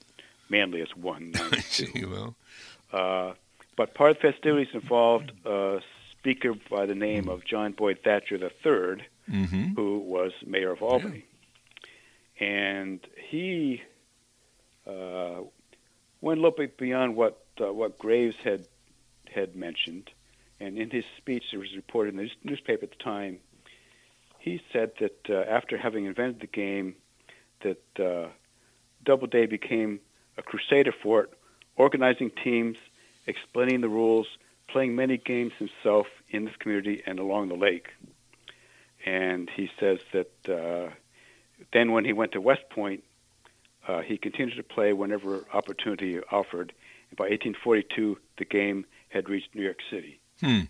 Manlius 0.48 0.94
won. 0.96 1.32
well. 2.04 2.34
Uh, 2.92 3.34
but 3.76 3.94
part 3.94 4.10
of 4.10 4.16
the 4.16 4.32
festivities 4.32 4.74
involved 4.74 5.30
a 5.46 5.80
speaker 6.10 6.54
by 6.68 6.84
the 6.84 6.96
name 6.96 7.28
of 7.28 7.44
John 7.44 7.72
Boyd 7.72 8.00
Thacher 8.02 8.36
III, 8.36 9.06
mm-hmm. 9.30 9.74
who 9.76 9.98
was 10.00 10.32
mayor 10.44 10.72
of 10.72 10.82
Albany. 10.82 11.24
Yeah. 12.40 12.46
And 12.46 13.00
he 13.30 13.82
uh, 14.86 15.42
went 16.20 16.38
a 16.38 16.42
little 16.42 16.56
bit 16.56 16.76
beyond 16.76 17.14
what 17.14 17.38
uh, 17.60 17.72
what 17.72 17.98
Graves 17.98 18.36
had 18.42 18.66
had 19.32 19.54
mentioned, 19.54 20.10
and 20.58 20.76
in 20.76 20.90
his 20.90 21.04
speech, 21.18 21.44
it 21.52 21.58
was 21.58 21.74
reported 21.76 22.14
in 22.14 22.16
the 22.16 22.30
newspaper 22.42 22.84
at 22.84 22.90
the 22.90 23.04
time. 23.04 23.38
He 24.38 24.60
said 24.72 24.92
that 24.98 25.30
uh, 25.30 25.48
after 25.48 25.78
having 25.78 26.06
invented 26.06 26.40
the 26.40 26.48
game, 26.48 26.96
that 27.62 28.04
uh, 28.04 28.28
Doubleday 29.04 29.46
became 29.46 30.00
a 30.36 30.42
crusader 30.42 30.92
for 31.02 31.22
it, 31.22 31.30
organizing 31.76 32.30
teams, 32.42 32.76
explaining 33.26 33.80
the 33.80 33.88
rules, 33.88 34.26
playing 34.68 34.96
many 34.96 35.16
games 35.18 35.52
himself 35.58 36.06
in 36.30 36.44
this 36.44 36.54
community 36.58 37.02
and 37.06 37.18
along 37.18 37.48
the 37.48 37.54
lake. 37.54 37.88
And 39.04 39.50
he 39.54 39.68
says 39.78 39.98
that 40.12 40.48
uh, 40.48 40.92
then 41.72 41.92
when 41.92 42.04
he 42.04 42.12
went 42.12 42.32
to 42.32 42.40
West 42.40 42.68
Point, 42.70 43.04
uh, 43.86 44.00
he 44.00 44.16
continued 44.16 44.56
to 44.56 44.62
play 44.62 44.92
whenever 44.92 45.44
opportunity 45.52 46.20
offered. 46.30 46.72
And 47.10 47.16
by 47.16 47.24
1842, 47.24 48.18
the 48.38 48.44
game 48.44 48.86
had 49.08 49.28
reached 49.28 49.54
New 49.54 49.62
York 49.62 49.78
City. 49.90 50.20
Hmm. 50.40 50.60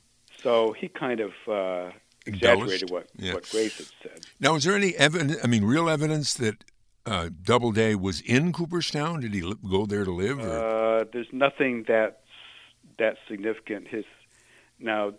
So 0.42 0.72
he 0.72 0.88
kind 0.88 1.20
of 1.20 1.32
uh, 1.46 1.90
exaggerated 2.26 2.90
what, 2.90 3.06
yeah. 3.16 3.34
what 3.34 3.48
Graves 3.50 3.78
had 3.78 3.86
said. 4.02 4.26
Now, 4.40 4.54
is 4.54 4.64
there 4.64 4.74
any 4.74 4.96
evidence, 4.96 5.36
I 5.44 5.46
mean, 5.46 5.64
real 5.64 5.88
evidence 5.88 6.34
that 6.34 6.64
uh, 7.06 7.30
Doubleday 7.42 7.94
was 7.94 8.20
in 8.20 8.52
Cooperstown? 8.52 9.20
Did 9.20 9.34
he 9.34 9.42
li- 9.42 9.56
go 9.68 9.86
there 9.86 10.04
to 10.04 10.12
live? 10.12 10.40
Uh, 10.40 11.04
there's 11.12 11.32
nothing 11.32 11.84
that's 11.86 12.16
that 12.98 13.16
significant. 13.28 13.88
His 13.88 14.04
now, 14.78 15.14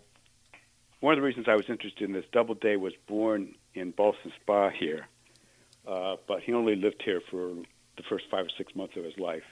one 1.00 1.12
of 1.12 1.18
the 1.18 1.26
reasons 1.26 1.46
I 1.48 1.54
was 1.54 1.68
interested 1.68 2.04
in 2.04 2.12
this, 2.12 2.24
Doubleday 2.32 2.76
was 2.76 2.92
born 3.06 3.54
in 3.74 3.90
Ballston 3.92 4.32
Spa 4.40 4.70
here, 4.70 5.06
uh, 5.86 6.16
but 6.26 6.40
he 6.42 6.52
only 6.52 6.76
lived 6.76 7.02
here 7.04 7.20
for 7.30 7.54
the 7.96 8.02
first 8.08 8.24
five 8.30 8.46
or 8.46 8.50
six 8.56 8.74
months 8.74 8.96
of 8.96 9.04
his 9.04 9.18
life. 9.18 9.44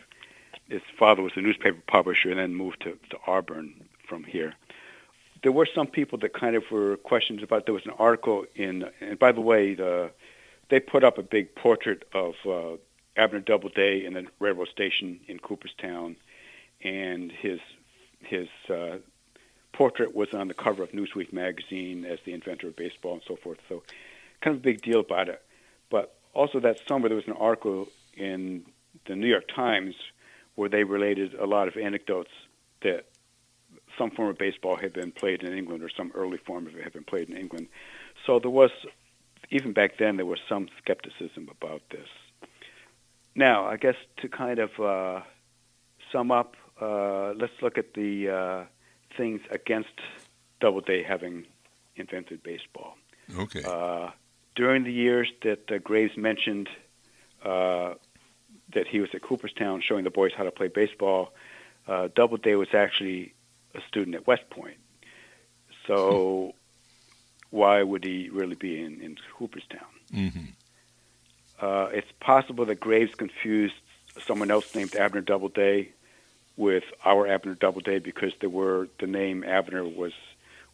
His 0.68 0.82
father 0.98 1.22
was 1.22 1.32
a 1.36 1.40
newspaper 1.40 1.82
publisher 1.86 2.30
and 2.30 2.38
then 2.38 2.54
moved 2.54 2.80
to, 2.82 2.92
to 3.10 3.18
Auburn 3.26 3.74
from 4.08 4.24
here. 4.24 4.54
There 5.42 5.52
were 5.52 5.66
some 5.74 5.88
people 5.88 6.18
that 6.18 6.34
kind 6.34 6.54
of 6.54 6.62
were 6.70 6.96
questions 6.98 7.42
about. 7.42 7.66
There 7.66 7.74
was 7.74 7.84
an 7.84 7.92
article 7.98 8.44
in, 8.54 8.84
and 9.00 9.18
by 9.18 9.32
the 9.32 9.40
way, 9.40 9.74
the 9.74 10.12
they 10.68 10.80
put 10.80 11.04
up 11.04 11.18
a 11.18 11.22
big 11.22 11.54
portrait 11.54 12.04
of 12.14 12.34
uh, 12.46 12.76
Abner 13.16 13.40
Doubleday 13.40 14.04
in 14.04 14.14
the 14.14 14.26
railroad 14.38 14.68
station 14.68 15.20
in 15.28 15.38
Cooperstown, 15.38 16.16
and 16.82 17.30
his 17.30 17.60
his 18.20 18.48
uh, 18.70 18.98
portrait 19.72 20.14
was 20.14 20.32
on 20.32 20.48
the 20.48 20.54
cover 20.54 20.82
of 20.82 20.92
Newsweek 20.92 21.32
magazine 21.32 22.04
as 22.04 22.18
the 22.24 22.32
inventor 22.32 22.68
of 22.68 22.76
baseball 22.76 23.14
and 23.14 23.22
so 23.26 23.36
forth. 23.36 23.58
So, 23.68 23.82
kind 24.40 24.56
of 24.56 24.62
a 24.62 24.64
big 24.64 24.82
deal 24.82 25.00
about 25.00 25.28
it. 25.28 25.42
But 25.90 26.14
also 26.34 26.60
that 26.60 26.78
summer 26.86 27.08
there 27.08 27.16
was 27.16 27.26
an 27.26 27.34
article 27.34 27.88
in 28.14 28.64
the 29.06 29.16
New 29.16 29.26
York 29.26 29.48
Times 29.54 29.94
where 30.54 30.68
they 30.68 30.84
related 30.84 31.34
a 31.34 31.46
lot 31.46 31.68
of 31.68 31.76
anecdotes 31.76 32.30
that 32.82 33.06
some 33.98 34.10
form 34.10 34.28
of 34.28 34.38
baseball 34.38 34.76
had 34.76 34.92
been 34.92 35.12
played 35.12 35.42
in 35.42 35.56
England 35.56 35.82
or 35.82 35.90
some 35.90 36.12
early 36.14 36.38
form 36.38 36.66
of 36.66 36.76
it 36.76 36.82
had 36.82 36.92
been 36.92 37.04
played 37.04 37.28
in 37.28 37.36
England. 37.36 37.68
So 38.26 38.38
there 38.38 38.50
was 38.50 38.70
even 39.52 39.72
back 39.72 39.98
then, 39.98 40.16
there 40.16 40.26
was 40.26 40.40
some 40.48 40.68
skepticism 40.78 41.48
about 41.50 41.82
this. 41.90 42.08
Now, 43.34 43.66
I 43.66 43.76
guess 43.76 43.96
to 44.22 44.28
kind 44.28 44.58
of 44.58 44.70
uh, 44.80 45.20
sum 46.10 46.30
up, 46.30 46.56
uh, 46.80 47.34
let's 47.36 47.52
look 47.60 47.76
at 47.76 47.92
the 47.92 48.30
uh, 48.30 48.64
things 49.16 49.42
against 49.50 49.92
Doubleday 50.60 51.02
having 51.02 51.44
invented 51.96 52.42
baseball. 52.42 52.96
Okay. 53.38 53.62
Uh, 53.62 54.10
during 54.54 54.84
the 54.84 54.92
years 54.92 55.30
that 55.42 55.70
uh, 55.70 55.78
Graves 55.78 56.16
mentioned 56.16 56.68
uh, 57.44 57.94
that 58.72 58.86
he 58.86 59.00
was 59.00 59.10
at 59.12 59.20
Cooperstown 59.20 59.82
showing 59.86 60.04
the 60.04 60.10
boys 60.10 60.32
how 60.34 60.44
to 60.44 60.50
play 60.50 60.68
baseball, 60.68 61.34
Doubleday 61.86 62.54
was 62.54 62.68
actually 62.72 63.34
a 63.74 63.80
student 63.86 64.16
at 64.16 64.26
West 64.26 64.48
Point. 64.48 64.78
So 65.86 66.54
why 67.52 67.82
would 67.82 68.02
he 68.02 68.30
really 68.30 68.56
be 68.56 68.82
in, 68.82 69.00
in 69.00 69.16
Cooperstown? 69.36 69.80
Mm-hmm. 70.12 70.44
Uh, 71.60 71.88
it's 71.92 72.10
possible 72.18 72.64
that 72.64 72.80
Graves 72.80 73.14
confused 73.14 73.74
someone 74.26 74.50
else 74.50 74.74
named 74.74 74.96
Abner 74.96 75.20
Doubleday 75.20 75.90
with 76.56 76.84
our 77.04 77.26
Abner 77.26 77.54
Doubleday 77.54 77.98
because 77.98 78.32
there 78.40 78.50
were 78.50 78.88
the 78.98 79.06
name 79.06 79.44
Abner 79.44 79.84
was 79.84 80.12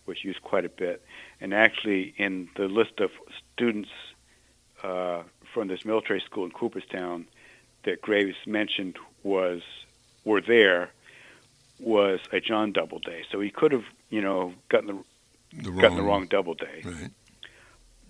was 0.06 0.24
used 0.24 0.40
quite 0.40 0.64
a 0.64 0.70
bit, 0.70 1.04
and 1.40 1.52
actually 1.52 2.14
in 2.16 2.48
the 2.56 2.66
list 2.66 3.00
of 3.00 3.10
students 3.52 3.90
uh, 4.82 5.22
from 5.52 5.68
this 5.68 5.84
military 5.84 6.20
school 6.20 6.44
in 6.44 6.50
Cooperstown 6.50 7.26
that 7.84 8.00
Graves 8.00 8.36
mentioned 8.46 8.96
was 9.22 9.60
were 10.24 10.40
there 10.40 10.90
was 11.78 12.20
a 12.32 12.40
John 12.40 12.72
Doubleday. 12.72 13.24
So 13.30 13.40
he 13.40 13.50
could 13.50 13.72
have, 13.72 13.84
you 14.10 14.20
know, 14.20 14.54
gotten 14.68 14.86
the 14.88 15.04
the 15.52 15.70
wrong, 15.70 15.80
gotten 15.80 15.96
the 15.96 16.02
wrong 16.02 16.26
Doubleday. 16.26 16.82
Right. 16.84 17.10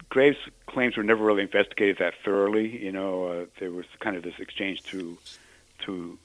Graves' 0.09 0.39
claims 0.67 0.97
were 0.97 1.03
never 1.03 1.25
really 1.25 1.43
investigated 1.43 1.99
that 1.99 2.15
thoroughly. 2.25 2.83
You 2.83 2.93
know, 2.93 3.25
uh, 3.25 3.47
there 3.61 3.71
was 3.71 3.87
kind 4.01 4.17
of 4.17 4.23
this 4.23 4.39
exchange 4.39 4.83
through 4.83 5.19
through 5.81 6.19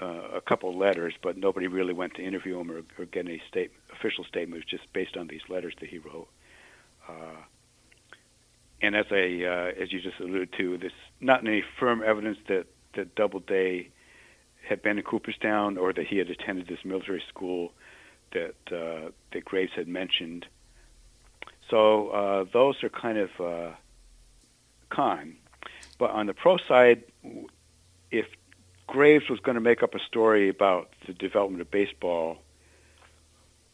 uh, 0.00 0.28
a 0.34 0.40
couple 0.40 0.76
letters, 0.76 1.14
but 1.22 1.36
nobody 1.36 1.66
really 1.66 1.94
went 1.94 2.14
to 2.14 2.22
interview 2.22 2.58
him 2.58 2.70
or, 2.70 2.82
or 2.98 3.04
get 3.06 3.26
any 3.26 3.40
state, 3.48 3.70
official 3.92 4.24
statement. 4.24 4.62
It 4.62 4.66
was 4.66 4.80
just 4.80 4.92
based 4.92 5.16
on 5.16 5.28
these 5.28 5.42
letters 5.48 5.74
that 5.80 5.88
he 5.88 5.98
wrote. 5.98 6.28
Uh, 7.08 7.36
and 8.82 8.96
as 8.96 9.06
I, 9.10 9.44
uh, 9.44 9.80
as 9.80 9.92
you 9.92 10.00
just 10.00 10.18
alluded 10.18 10.52
to, 10.58 10.76
there's 10.78 10.92
not 11.20 11.46
any 11.46 11.62
firm 11.78 12.02
evidence 12.02 12.38
that 12.48 12.66
that 12.94 13.14
Doubleday 13.14 13.88
had 14.68 14.82
been 14.82 14.98
in 14.98 15.04
Cooperstown 15.04 15.78
or 15.78 15.92
that 15.92 16.06
he 16.06 16.18
had 16.18 16.28
attended 16.28 16.66
this 16.66 16.84
military 16.84 17.22
school 17.28 17.72
that 18.32 18.54
uh, 18.70 19.10
that 19.32 19.44
Graves 19.44 19.72
had 19.74 19.88
mentioned. 19.88 20.46
So 21.70 22.08
uh, 22.08 22.44
those 22.52 22.82
are 22.82 22.88
kind 22.88 23.18
of 23.18 23.30
uh, 23.40 23.70
con. 24.90 25.36
But 25.98 26.10
on 26.10 26.26
the 26.26 26.34
pro 26.34 26.58
side, 26.58 27.04
if 28.10 28.26
Graves 28.86 29.28
was 29.28 29.40
going 29.40 29.54
to 29.54 29.60
make 29.60 29.82
up 29.82 29.94
a 29.94 30.00
story 30.00 30.48
about 30.48 30.90
the 31.06 31.12
development 31.12 31.62
of 31.62 31.70
baseball, 31.70 32.38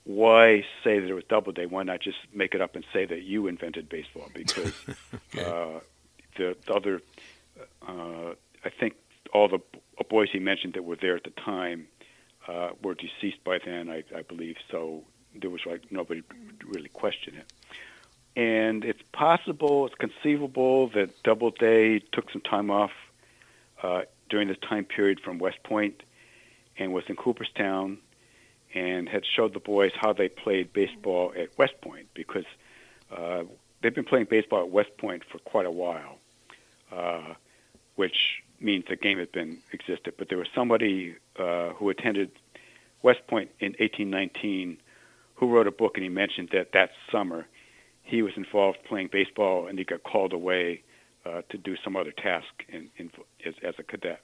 why 0.05 0.65
say 0.85 0.99
that 1.01 1.09
it 1.09 1.15
was 1.15 1.25
Doubleday? 1.25 1.67
Why 1.67 1.83
not 1.83 2.01
just 2.01 2.19
make 2.33 2.55
it 2.55 2.61
up 2.61 2.77
and 2.77 2.85
say 2.93 3.05
that 3.05 3.23
you 3.23 3.47
invented 3.47 3.89
baseball? 3.89 4.29
Because 4.33 4.73
okay. 5.35 5.45
uh, 5.45 5.81
the, 6.37 6.57
the 6.67 6.75
other, 6.75 7.03
uh, 7.87 8.35
I 8.65 8.71
think 8.71 8.95
all 9.33 9.49
the 9.49 9.61
boys 10.05 10.29
he 10.33 10.39
mentioned 10.39 10.75
that 10.75 10.85
were 10.85 10.97
there 10.97 11.17
at 11.17 11.25
the 11.25 11.31
time 11.31 11.89
uh, 12.49 12.71
were 12.83 12.95
deceased 12.95 13.45
by 13.45 13.59
then, 13.65 13.91
I, 13.91 14.03
I 14.17 14.23
believe. 14.23 14.57
So 14.71 15.05
there 15.35 15.51
was 15.51 15.61
like 15.67 15.93
nobody 15.93 16.23
really 16.65 16.89
questioned 16.89 17.37
it. 17.37 17.53
And 18.37 18.85
it's 18.85 19.03
possible, 19.13 19.87
it's 19.87 19.95
conceivable 19.97 20.89
that 20.91 21.23
Doubleday 21.25 21.99
took 21.99 22.31
some 22.31 22.41
time 22.41 22.71
off 22.71 22.93
uh, 23.83 24.03
during 24.31 24.49
this 24.49 24.59
time 24.59 24.85
period 24.85 25.21
from 25.21 25.39
West 25.39 25.63
Point 25.65 26.03
and 26.79 26.93
was 26.93 27.05
in 27.09 27.17
Cooperstown 27.17 27.99
and 28.75 29.09
had 29.09 29.25
showed 29.27 29.55
the 29.55 29.61
boys 29.61 29.93
how 29.95 30.13
they 30.13 30.29
played 30.29 30.73
baseball 30.73 31.33
at 31.37 31.57
West 31.59 31.81
Point 31.81 32.07
because 32.15 32.45
uh, 33.11 33.43
they've 33.83 33.95
been 33.95 34.05
playing 34.05 34.27
baseball 34.31 34.61
at 34.61 34.71
West 34.71 34.97
Point 34.99 35.25
for 35.31 35.39
quite 35.41 35.67
a 35.67 35.71
while, 35.71 36.19
uh, 36.93 37.35
which 37.97 38.43
means 38.61 38.85
the 38.89 38.97
game 38.97 39.19
had 39.19 39.33
been 39.33 39.59
existed. 39.73 40.15
But 40.17 40.29
there 40.29 40.39
was 40.39 40.49
somebody 40.55 41.17
uh, 41.39 41.71
who 41.71 41.91
attended 41.91 42.31
West 43.03 43.27
Point 43.27 43.51
in 43.61 43.73
1819 43.79 44.79
who 45.35 45.49
wrote 45.49 45.67
a 45.67 45.71
book, 45.71 45.93
and 45.95 46.03
he 46.03 46.09
mentioned 46.09 46.51
that 46.53 46.73
that 46.73 46.91
summer 47.13 47.47
he 48.03 48.23
was 48.23 48.33
involved 48.37 48.79
playing 48.85 49.09
baseball, 49.13 49.67
and 49.67 49.79
he 49.79 49.85
got 49.85 50.03
called 50.03 50.33
away 50.33 50.83
uh, 51.27 51.43
to 51.51 51.59
do 51.59 51.77
some 51.85 51.95
other 51.97 52.11
task 52.11 52.65
in, 52.69 52.89
in, 52.97 53.11
as, 53.45 53.55
as 53.63 53.75
a 53.79 53.83
cadet. 53.83 54.21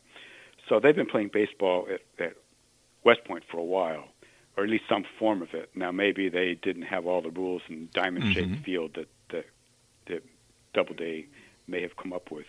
So 0.68 0.80
they've 0.80 0.96
been 0.96 1.06
playing 1.06 1.30
baseball 1.32 1.86
at, 1.92 2.00
at 2.24 2.36
West 3.04 3.24
Point 3.24 3.44
for 3.50 3.58
a 3.58 3.64
while, 3.64 4.04
or 4.56 4.64
at 4.64 4.70
least 4.70 4.84
some 4.88 5.04
form 5.18 5.42
of 5.42 5.52
it. 5.52 5.70
Now 5.74 5.92
maybe 5.92 6.28
they 6.28 6.54
didn't 6.54 6.82
have 6.82 7.06
all 7.06 7.20
the 7.20 7.30
rules 7.30 7.62
and 7.68 7.92
diamond-shaped 7.92 8.48
mm-hmm. 8.48 8.62
field 8.62 8.94
that, 8.94 9.08
that 9.30 9.44
that 10.06 10.22
Doubleday 10.72 11.26
may 11.66 11.82
have 11.82 11.96
come 11.96 12.12
up 12.12 12.30
with. 12.30 12.46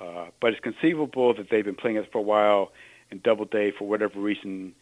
Uh, 0.00 0.26
but 0.40 0.52
it's 0.52 0.60
conceivable 0.60 1.34
that 1.34 1.48
they've 1.50 1.64
been 1.64 1.74
playing 1.74 1.96
it 1.96 2.10
for 2.12 2.18
a 2.18 2.22
while, 2.22 2.72
and 3.10 3.22
Doubleday, 3.22 3.72
for 3.76 3.88
whatever 3.88 4.20
reason, 4.20 4.74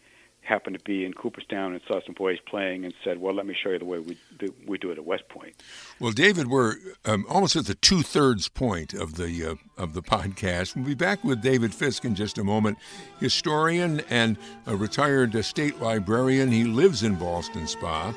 happened 0.45 0.77
to 0.77 0.83
be 0.83 1.03
in 1.05 1.13
Cooperstown 1.13 1.73
and 1.73 1.81
saw 1.87 1.99
some 2.05 2.13
boys 2.13 2.37
playing 2.45 2.85
and 2.85 2.93
said, 3.03 3.19
"Well, 3.19 3.33
let 3.33 3.45
me 3.45 3.55
show 3.55 3.71
you 3.71 3.79
the 3.79 3.85
way 3.85 3.99
we 3.99 4.17
do, 4.37 4.53
we 4.65 4.77
do 4.77 4.91
it 4.91 4.97
at 4.97 5.05
West 5.05 5.27
Point." 5.27 5.55
Well, 5.99 6.11
David, 6.11 6.47
we're 6.47 6.75
um, 7.03 7.25
almost 7.27 7.55
at 7.55 7.65
the 7.65 7.75
two 7.75 8.01
thirds 8.01 8.47
point 8.47 8.93
of 8.93 9.15
the 9.15 9.51
uh, 9.51 9.81
of 9.81 9.93
the 9.93 10.01
podcast. 10.01 10.75
We'll 10.75 10.85
be 10.85 10.95
back 10.95 11.23
with 11.23 11.41
David 11.41 11.73
Fiske 11.73 12.05
in 12.05 12.15
just 12.15 12.37
a 12.37 12.43
moment. 12.43 12.77
Historian 13.19 14.01
and 14.09 14.37
a 14.65 14.75
retired 14.75 15.43
state 15.43 15.81
librarian. 15.81 16.51
He 16.51 16.63
lives 16.63 17.03
in 17.03 17.15
Ballston 17.15 17.67
Spa. 17.67 18.13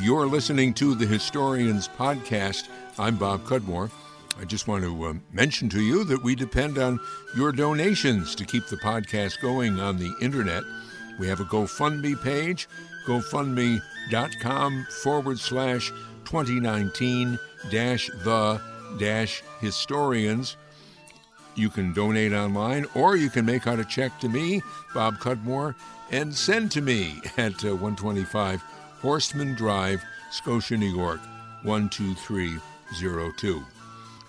You're 0.00 0.26
listening 0.26 0.74
to 0.74 0.94
the 0.94 1.06
Historians 1.06 1.88
Podcast. 1.88 2.68
I'm 2.98 3.16
Bob 3.16 3.44
Cudmore. 3.44 3.90
I 4.40 4.44
just 4.44 4.66
want 4.66 4.84
to 4.84 5.04
uh, 5.04 5.14
mention 5.32 5.68
to 5.70 5.80
you 5.80 6.04
that 6.04 6.22
we 6.22 6.34
depend 6.34 6.78
on 6.78 6.98
your 7.36 7.52
donations 7.52 8.34
to 8.36 8.44
keep 8.44 8.66
the 8.66 8.76
podcast 8.76 9.40
going 9.40 9.78
on 9.78 9.98
the 9.98 10.14
internet. 10.20 10.64
We 11.18 11.28
have 11.28 11.40
a 11.40 11.44
GoFundMe 11.44 12.22
page, 12.22 12.68
gofundme.com 13.06 14.86
forward 15.02 15.38
slash 15.38 15.90
2019 16.24 17.38
dash 17.70 18.08
the 18.24 18.60
dash 18.98 19.42
historians. 19.60 20.56
You 21.54 21.68
can 21.68 21.92
donate 21.92 22.32
online 22.32 22.86
or 22.94 23.16
you 23.16 23.28
can 23.28 23.44
make 23.44 23.66
out 23.66 23.78
a 23.78 23.84
check 23.84 24.18
to 24.20 24.28
me, 24.28 24.62
Bob 24.94 25.18
Cudmore, 25.18 25.74
and 26.10 26.34
send 26.34 26.70
to 26.72 26.80
me 26.80 27.20
at 27.36 27.64
uh, 27.64 27.76
125 27.76 28.62
Horstman 29.02 29.56
Drive, 29.56 30.02
Scotia, 30.30 30.76
New 30.76 30.94
York, 30.94 31.20
12302. 31.64 33.64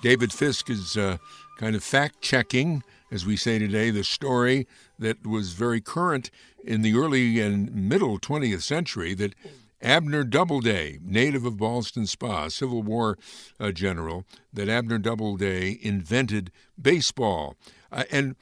David 0.04 0.34
Fiske 0.34 0.70
is 0.70 0.98
uh, 0.98 1.16
kind 1.56 1.78
of 1.78 1.84
fact 1.84 2.20
checking, 2.20 2.84
as 3.10 3.26
we 3.26 3.38
say 3.38 3.58
today, 3.58 3.90
the 3.90 4.04
story 4.04 4.68
that 5.00 5.26
was 5.26 5.54
very 5.54 5.80
current 5.80 6.30
in 6.62 6.82
the 6.82 6.94
early 6.94 7.40
and 7.40 7.74
middle 7.74 8.20
20th 8.20 8.64
century 8.64 9.14
that 9.14 9.34
Abner 9.82 10.26
Doubleday, 10.26 11.00
native 11.02 11.46
of 11.46 11.56
Ballston 11.56 12.06
Spa, 12.06 12.50
Civil 12.50 12.84
War 12.84 13.18
uh, 13.62 13.72
general, 13.72 14.26
that 14.52 14.68
Abner 14.68 14.98
Doubleday 14.98 15.80
invented 15.82 16.52
baseball. 16.80 17.56
Uh, 17.90 18.04
and 18.12 18.36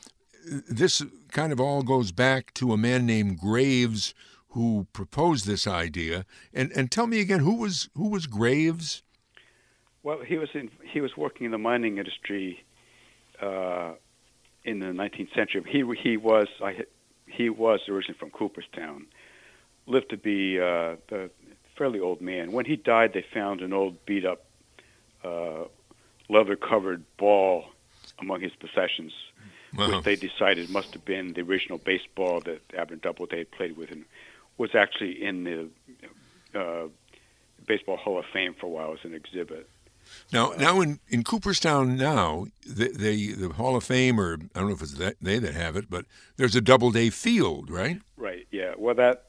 this 0.68 1.04
kind 1.30 1.54
of 1.54 1.60
all 1.60 1.84
goes 1.84 2.12
back 2.12 2.56
to 2.56 2.74
a 2.74 2.78
man 2.78 3.06
named 3.06 3.38
Graves 3.38 4.16
who 4.50 4.88
proposed 4.94 5.46
this 5.46 5.68
idea. 5.68 6.26
And 6.56 6.72
and 6.72 6.90
tell 6.90 7.06
me 7.06 7.20
again, 7.20 7.42
who 7.42 7.58
was 7.58 7.88
who 7.96 8.10
was 8.10 8.26
Graves? 8.26 9.04
Well, 10.04 10.20
he 10.20 10.38
was 10.38 10.50
in 10.54 10.72
he 10.84 11.02
was 11.02 11.16
working 11.16 11.46
in 11.46 11.52
the 11.52 11.58
mining 11.58 11.98
industry 11.98 12.64
uh, 13.42 13.94
in 14.64 14.80
the 14.80 14.88
19th 14.88 15.34
century. 15.34 15.64
He 15.68 15.84
he 16.02 16.18
was 16.18 16.48
I 16.64 16.86
he 17.28 17.50
was 17.50 17.82
originally 17.88 18.18
from 18.18 18.32
Cooperstown, 18.32 19.06
lived 19.86 20.10
to 20.10 20.18
be 20.18 20.60
uh, 20.60 20.96
a 21.12 21.30
fairly 21.78 22.00
old 22.00 22.22
man. 22.22 22.52
When 22.52 22.66
he 22.66 22.76
died, 22.76 23.14
they 23.14 23.26
found 23.34 23.62
an 23.62 23.74
old 23.74 24.06
beat 24.06 24.26
up 24.26 24.44
uh, 25.24 25.66
leather 26.30 26.56
covered 26.56 27.04
ball 27.18 27.66
among 28.20 28.42
his 28.42 28.52
possessions, 28.54 29.14
wow. 29.76 29.88
which 29.88 30.04
they 30.04 30.16
decided 30.16 30.70
must 30.70 30.94
have 30.94 31.06
been 31.06 31.34
the 31.34 31.42
original 31.42 31.78
baseball 31.78 32.42
that 32.42 32.62
Abner 32.76 32.98
Doubleday 32.98 33.44
played 33.44 33.78
with, 33.78 33.92
and 33.92 34.06
was 34.58 34.76
actually 34.76 35.24
in 35.24 35.44
the 35.44 36.60
uh, 36.60 36.88
Baseball 37.68 37.98
Hall 37.98 38.20
of 38.20 38.26
Fame 38.34 38.56
for 38.60 38.66
a 38.66 38.70
while 38.70 38.94
as 38.94 39.00
an 39.04 39.14
exhibit. 39.14 39.70
Now, 40.32 40.54
now 40.58 40.82
in, 40.82 41.00
in 41.10 41.24
Cooperstown 41.24 41.96
now, 41.98 42.48
the, 42.66 42.90
the, 42.90 43.34
the 43.34 43.50
Hall 43.50 43.76
of 43.76 43.84
Fame, 43.84 44.20
or 44.20 44.38
I 44.56 44.60
don't 44.60 44.70
know 44.70 44.76
if 44.76 44.82
it's 44.82 44.94
that, 44.94 45.16
they 45.22 45.40
that 45.40 45.54
have 45.54 45.76
it, 45.76 45.90
but 45.90 46.06
there's 46.38 46.56
a 46.56 46.62
Doubleday 46.62 47.10
field, 47.10 47.70
right? 47.70 48.00
Right. 48.18 48.48
Yeah. 48.52 48.74
Well, 48.78 48.96
that 48.96 49.26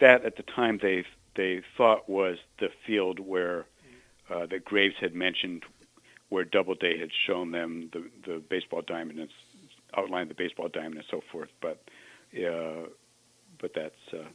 that 0.00 0.24
at 0.24 0.36
the 0.36 0.42
time 0.42 0.78
they 0.82 1.04
they 1.34 1.62
thought 1.76 2.08
was 2.08 2.38
the 2.58 2.68
field 2.86 3.20
where 3.20 3.66
uh, 4.30 4.46
Graves 4.64 4.96
had 5.00 5.14
mentioned, 5.14 5.62
where 6.28 6.44
Doubleday 6.44 6.98
had 6.98 7.10
shown 7.26 7.52
them 7.52 7.90
the 7.92 8.04
the 8.26 8.42
baseball 8.50 8.82
diamond 8.82 9.18
and 9.18 9.28
outlined 9.96 10.30
the 10.30 10.34
baseball 10.34 10.68
diamond 10.68 10.96
and 10.96 11.04
so 11.10 11.22
forth. 11.32 11.48
But 11.60 11.82
uh, 12.36 12.88
but 13.60 13.72
that's 13.74 13.94
uh, 14.12 14.28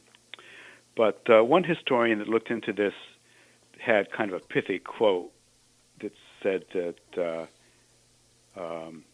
but 0.96 1.22
uh, 1.28 1.44
one 1.44 1.64
historian 1.64 2.18
that 2.18 2.28
looked 2.28 2.50
into 2.50 2.72
this 2.72 2.94
had 3.84 4.10
kind 4.10 4.32
of 4.32 4.42
a 4.42 4.44
pithy 4.44 4.78
quote 4.78 5.30
that 6.00 6.12
said 6.42 6.64
that 6.72 7.48
uh, 8.56 8.60
um, 8.60 9.04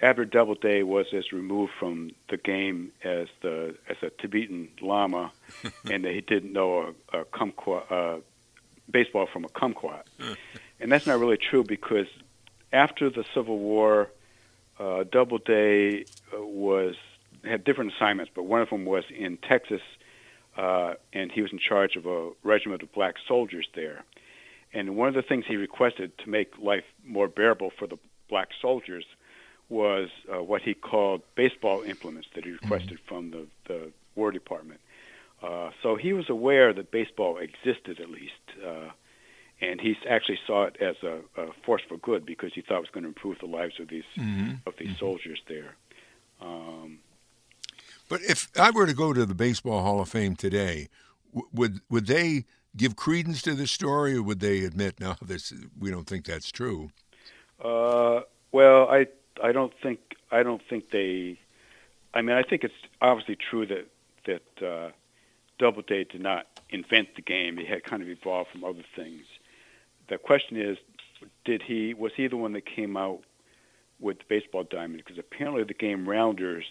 Abner 0.00 0.24
Doubleday 0.24 0.82
was 0.82 1.06
as 1.12 1.32
removed 1.32 1.72
from 1.78 2.10
the 2.28 2.36
game 2.36 2.92
as 3.02 3.28
the 3.42 3.74
as 3.88 3.96
a 4.02 4.10
Tibetan 4.10 4.68
Lama, 4.80 5.32
and 5.90 6.04
that 6.04 6.12
he 6.12 6.20
didn't 6.20 6.52
know 6.52 6.94
a, 7.12 7.20
a 7.20 7.24
kumquat, 7.24 7.90
uh, 7.90 8.20
baseball 8.90 9.26
from 9.32 9.44
a 9.44 9.48
kumquat. 9.48 10.02
and 10.80 10.90
that's 10.90 11.06
not 11.06 11.18
really 11.18 11.38
true 11.38 11.64
because 11.64 12.06
after 12.72 13.08
the 13.08 13.24
Civil 13.34 13.58
War, 13.58 14.10
uh, 14.78 15.04
Doubleday 15.04 16.04
uh, 16.32 16.42
was 16.42 16.96
had 17.44 17.64
different 17.64 17.92
assignments, 17.94 18.32
but 18.34 18.44
one 18.44 18.62
of 18.62 18.70
them 18.70 18.84
was 18.84 19.04
in 19.10 19.36
Texas, 19.36 19.82
uh, 20.56 20.94
and 21.12 21.32
he 21.32 21.42
was 21.42 21.52
in 21.52 21.58
charge 21.58 21.96
of 21.96 22.06
a 22.06 22.30
regiment 22.42 22.82
of 22.82 22.92
black 22.92 23.16
soldiers 23.26 23.66
there. 23.74 24.04
And 24.72 24.96
one 24.96 25.08
of 25.08 25.14
the 25.14 25.22
things 25.22 25.44
he 25.46 25.56
requested 25.56 26.16
to 26.18 26.28
make 26.28 26.58
life 26.58 26.84
more 27.04 27.28
bearable 27.28 27.70
for 27.78 27.86
the 27.86 27.98
black 28.28 28.48
soldiers 28.60 29.04
was 29.68 30.08
uh, 30.32 30.42
what 30.42 30.62
he 30.62 30.74
called 30.74 31.22
baseball 31.36 31.82
implements 31.82 32.28
that 32.34 32.44
he 32.44 32.50
mm-hmm. 32.50 32.64
requested 32.64 32.98
mm-hmm. 32.98 33.14
from 33.14 33.30
the, 33.30 33.46
the 33.66 33.92
War 34.14 34.30
Department. 34.30 34.80
Uh, 35.42 35.70
so 35.82 35.96
he 35.96 36.12
was 36.12 36.30
aware 36.30 36.72
that 36.72 36.90
baseball 36.90 37.38
existed 37.38 38.00
at 38.00 38.08
least, 38.08 38.32
uh, 38.64 38.88
and 39.60 39.80
he 39.80 39.96
actually 40.08 40.38
saw 40.46 40.64
it 40.64 40.76
as 40.80 40.96
a, 41.02 41.18
a, 41.40 41.52
force 41.64 41.82
for 41.86 41.96
good 41.98 42.24
because 42.24 42.52
he 42.54 42.62
thought 42.62 42.78
it 42.78 42.80
was 42.80 42.90
going 42.90 43.04
to 43.04 43.08
improve 43.08 43.38
the 43.40 43.46
lives 43.46 43.78
of 43.78 43.88
these 43.88 44.04
mm-hmm. 44.16 44.54
of 44.66 44.74
these 44.78 44.88
mm-hmm. 44.88 44.98
soldiers 44.98 45.40
there. 45.48 45.74
Um, 46.40 46.98
But 48.08 48.22
if 48.22 48.50
I 48.58 48.70
were 48.70 48.86
to 48.86 48.94
go 48.94 49.12
to 49.12 49.24
the 49.24 49.34
Baseball 49.34 49.82
Hall 49.82 50.00
of 50.00 50.08
Fame 50.08 50.36
today, 50.36 50.88
would 51.52 51.80
would 51.88 52.06
they 52.06 52.44
give 52.76 52.96
credence 52.96 53.42
to 53.42 53.54
this 53.54 53.70
story, 53.70 54.16
or 54.16 54.22
would 54.22 54.40
they 54.40 54.64
admit, 54.64 55.00
no, 55.00 55.14
this 55.22 55.52
we 55.78 55.90
don't 55.90 56.06
think 56.06 56.24
that's 56.24 56.50
true? 56.50 56.90
Uh, 57.62 58.20
well, 58.52 58.88
I 58.88 59.06
I 59.42 59.52
don't 59.52 59.72
think 59.82 60.00
I 60.30 60.42
don't 60.42 60.62
think 60.68 60.90
they. 60.90 61.38
I 62.12 62.22
mean, 62.22 62.36
I 62.36 62.42
think 62.42 62.62
it's 62.64 62.74
obviously 63.00 63.36
true 63.36 63.66
that 63.66 63.86
that 64.26 64.66
uh, 64.66 64.90
Doubleday 65.58 66.04
did 66.04 66.20
not 66.20 66.46
invent 66.70 67.14
the 67.16 67.22
game. 67.22 67.56
He 67.56 67.64
had 67.64 67.84
kind 67.84 68.02
of 68.02 68.08
evolved 68.08 68.50
from 68.50 68.64
other 68.64 68.84
things. 68.96 69.24
The 70.08 70.18
question 70.18 70.56
is, 70.60 70.78
did 71.44 71.62
he 71.62 71.94
was 71.94 72.12
he 72.16 72.26
the 72.26 72.36
one 72.36 72.52
that 72.52 72.66
came 72.66 72.96
out 72.96 73.22
with 74.00 74.18
the 74.18 74.24
baseball 74.28 74.64
diamond? 74.64 75.02
Because 75.04 75.18
apparently 75.18 75.64
the 75.64 75.74
game 75.74 76.08
rounders, 76.08 76.64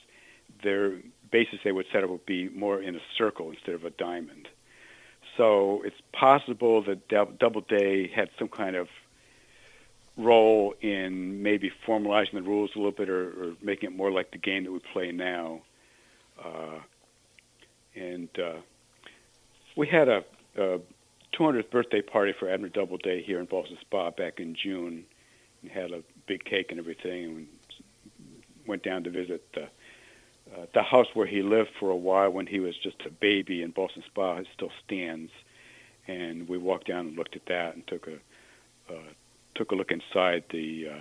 their 0.61 0.93
bases 1.33 1.59
they 1.63 1.71
would 1.71 1.87
set 1.91 2.03
up 2.03 2.09
would 2.11 2.25
be 2.25 2.47
more 2.49 2.79
in 2.79 2.95
a 2.95 3.01
circle 3.17 3.49
instead 3.49 3.73
of 3.75 3.83
a 3.83 3.89
diamond. 3.89 4.47
So 5.35 5.81
it's 5.83 5.99
possible 6.13 6.83
that 6.83 7.07
Doubleday 7.09 8.07
had 8.07 8.29
some 8.37 8.47
kind 8.47 8.75
of 8.75 8.87
role 10.15 10.75
in 10.79 11.41
maybe 11.41 11.71
formalizing 11.87 12.33
the 12.33 12.43
rules 12.43 12.69
a 12.75 12.77
little 12.77 12.91
bit 12.91 13.09
or, 13.09 13.29
or 13.29 13.53
making 13.63 13.89
it 13.89 13.97
more 13.97 14.11
like 14.11 14.29
the 14.29 14.37
game 14.37 14.63
that 14.63 14.71
we 14.71 14.79
play 14.93 15.11
now. 15.11 15.61
Uh, 16.43 16.79
and 17.95 18.29
uh, 18.39 18.59
we 19.75 19.87
had 19.87 20.07
a, 20.07 20.23
a 20.55 20.79
200th 21.35 21.71
birthday 21.71 22.01
party 22.01 22.33
for 22.39 22.47
Abner 22.47 22.69
Doubleday 22.69 23.23
here 23.23 23.39
in 23.39 23.47
Ballston 23.47 23.77
Spa 23.81 24.11
back 24.11 24.39
in 24.39 24.55
June. 24.55 25.03
And 25.63 25.71
had 25.71 25.91
a 25.91 26.03
big 26.27 26.43
cake 26.43 26.67
and 26.69 26.79
everything, 26.79 27.25
and 27.25 27.47
went 28.67 28.83
down 28.83 29.03
to 29.05 29.09
visit 29.09 29.41
the 29.53 29.69
uh, 30.51 30.65
the 30.73 30.83
house 30.83 31.07
where 31.13 31.27
he 31.27 31.41
lived 31.41 31.69
for 31.79 31.89
a 31.89 31.95
while 31.95 32.29
when 32.29 32.47
he 32.47 32.59
was 32.59 32.75
just 32.77 32.97
a 33.05 33.09
baby 33.09 33.61
in 33.61 33.71
Ballston 33.71 34.03
Spa. 34.05 34.37
It 34.37 34.47
still 34.53 34.71
stands, 34.85 35.31
and 36.07 36.47
we 36.47 36.57
walked 36.57 36.87
down 36.87 37.07
and 37.07 37.17
looked 37.17 37.35
at 37.35 37.45
that 37.47 37.75
and 37.75 37.85
took 37.87 38.07
a 38.07 38.93
uh, 38.93 39.11
took 39.55 39.71
a 39.71 39.75
look 39.75 39.91
inside. 39.91 40.43
The 40.49 40.89
uh, 40.89 40.99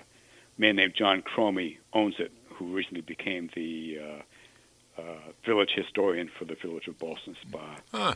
man 0.59 0.77
named 0.77 0.95
John 0.95 1.23
Cromie 1.23 1.79
owns 1.93 2.15
it, 2.19 2.33
who 2.51 2.67
recently 2.75 3.01
became 3.01 3.51
the 3.55 3.99
uh, 4.01 5.01
uh, 5.01 5.33
village 5.45 5.73
historian 5.75 6.31
for 6.39 6.45
the 6.45 6.55
village 6.55 6.87
of 6.87 6.99
Ballston 6.99 7.37
Spa. 7.43 7.77
Huh. 7.93 8.15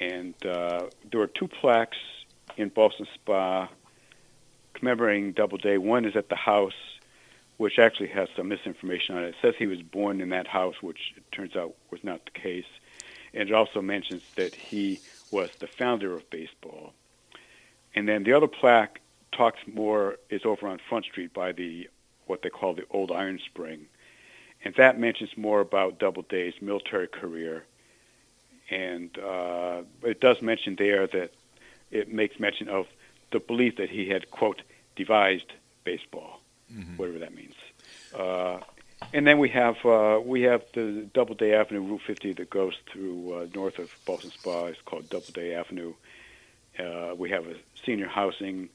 And 0.00 0.34
uh, 0.46 0.86
there 1.10 1.20
were 1.20 1.26
two 1.26 1.48
plaques 1.48 1.98
in 2.56 2.68
Ballston 2.70 3.06
Spa 3.14 3.68
commemorating 4.74 5.32
Doubleday. 5.32 5.76
One 5.76 6.04
is 6.04 6.16
at 6.16 6.28
the 6.28 6.36
house, 6.36 6.72
which 7.58 7.78
actually 7.78 8.08
has 8.08 8.28
some 8.34 8.48
misinformation 8.48 9.16
on 9.16 9.24
it. 9.24 9.28
It 9.28 9.34
says 9.42 9.54
he 9.58 9.66
was 9.66 9.82
born 9.82 10.20
in 10.20 10.30
that 10.30 10.46
house, 10.46 10.76
which 10.80 11.12
it 11.16 11.30
turns 11.30 11.54
out 11.54 11.74
was 11.90 12.02
not 12.02 12.24
the 12.24 12.40
case. 12.40 12.64
And 13.34 13.48
it 13.48 13.54
also 13.54 13.82
mentions 13.82 14.22
that 14.36 14.54
he 14.54 15.00
was 15.30 15.50
the 15.58 15.66
founder 15.66 16.14
of 16.14 16.28
baseball. 16.30 16.94
And 17.94 18.08
then 18.08 18.24
the 18.24 18.32
other 18.32 18.46
plaque 18.46 19.00
talks 19.32 19.60
more 19.66 20.16
is 20.30 20.44
over 20.44 20.66
on 20.66 20.78
Front 20.88 21.04
Street 21.04 21.32
by 21.34 21.52
the 21.52 21.88
what 22.26 22.42
they 22.42 22.50
call 22.50 22.74
the 22.74 22.84
Old 22.90 23.10
Iron 23.10 23.38
Spring, 23.44 23.86
and 24.64 24.74
that 24.74 24.98
mentions 24.98 25.36
more 25.36 25.60
about 25.60 25.98
Doubleday's 25.98 26.54
military 26.60 27.08
career. 27.08 27.64
And 28.70 29.16
uh, 29.18 29.82
it 30.02 30.20
does 30.20 30.42
mention 30.42 30.76
there 30.76 31.06
that 31.06 31.32
it 31.90 32.12
makes 32.12 32.38
mention 32.38 32.68
of 32.68 32.86
the 33.32 33.40
belief 33.40 33.76
that 33.76 33.88
he 33.88 34.08
had 34.08 34.30
quote 34.30 34.60
devised 34.94 35.52
baseball, 35.84 36.37
mm-hmm. 36.72 36.96
whatever 36.96 37.18
that 37.18 37.34
means. 37.34 37.54
Uh, 38.14 38.58
and 39.12 39.26
then 39.26 39.38
we 39.38 39.48
have 39.50 39.76
uh, 39.84 40.20
we 40.22 40.42
have 40.42 40.62
the 40.74 41.08
Doubleday 41.14 41.54
Avenue 41.54 41.82
Route 41.82 42.02
50 42.06 42.32
that 42.34 42.50
goes 42.50 42.74
through 42.92 43.34
uh, 43.34 43.46
north 43.54 43.78
of 43.78 43.90
Ballston 44.06 44.32
Spa. 44.32 44.66
It's 44.66 44.80
called 44.82 45.08
Doubleday 45.08 45.54
Avenue. 45.54 45.94
Uh, 46.78 47.14
we 47.16 47.30
have 47.30 47.46
a 47.46 47.54
senior 47.84 48.08
housing 48.08 48.68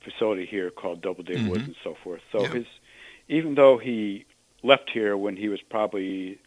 facility 0.00 0.46
here 0.46 0.70
called 0.70 1.00
Doubleday 1.00 1.36
mm-hmm. 1.36 1.48
Woods 1.48 1.64
and 1.64 1.76
so 1.82 1.94
forth. 1.94 2.20
So 2.32 2.42
yeah. 2.42 2.48
his 2.48 2.66
even 3.28 3.54
though 3.54 3.78
he 3.78 4.26
left 4.62 4.90
here 4.90 5.16
when 5.16 5.36
he 5.36 5.48
was 5.48 5.60
probably 5.62 6.38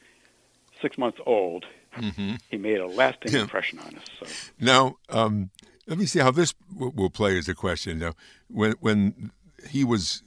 six 0.81 0.97
months 0.97 1.19
old, 1.25 1.65
mm-hmm. 1.97 2.35
he 2.49 2.57
made 2.57 2.79
a 2.79 2.87
lasting 2.87 3.31
yeah. 3.31 3.41
impression 3.41 3.79
on 3.79 3.95
us. 3.95 4.05
So 4.19 4.51
now, 4.59 4.97
um, 5.09 5.49
let 5.87 5.97
me 5.97 6.05
see 6.05 6.19
how 6.19 6.31
this 6.31 6.53
w- 6.73 6.91
will 6.95 7.09
play 7.09 7.37
as 7.37 7.47
a 7.47 7.55
question. 7.55 7.99
Now, 7.99 8.13
when 8.47 8.73
when 8.79 9.31
he 9.69 9.83
was 9.83 10.23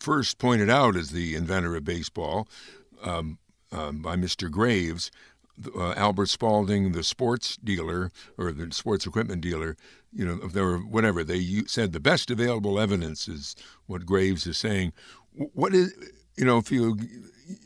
first 0.00 0.38
pointed 0.38 0.70
out 0.70 0.96
as 0.96 1.10
the 1.10 1.34
inventor 1.34 1.76
of 1.76 1.84
baseball 1.84 2.48
um, 3.02 3.38
um, 3.70 4.02
by 4.02 4.16
Mr. 4.16 4.50
Graves, 4.50 5.10
uh, 5.76 5.92
Albert 5.92 6.26
Spalding, 6.26 6.92
the 6.92 7.04
sports 7.04 7.56
dealer 7.62 8.10
or 8.38 8.52
the 8.52 8.72
sports 8.72 9.06
equipment 9.06 9.42
dealer, 9.42 9.76
you 10.12 10.24
know, 10.24 10.40
if 10.42 10.52
there 10.52 10.64
were 10.64 10.78
whatever 10.78 11.22
they 11.22 11.62
said 11.66 11.92
the 11.92 12.00
best 12.00 12.30
available 12.30 12.80
evidence 12.80 13.28
is 13.28 13.54
what 13.86 14.06
Graves 14.06 14.46
is 14.46 14.58
saying. 14.58 14.92
What 15.32 15.74
is, 15.74 15.94
you 16.36 16.44
know, 16.44 16.58
if 16.58 16.72
you 16.72 16.98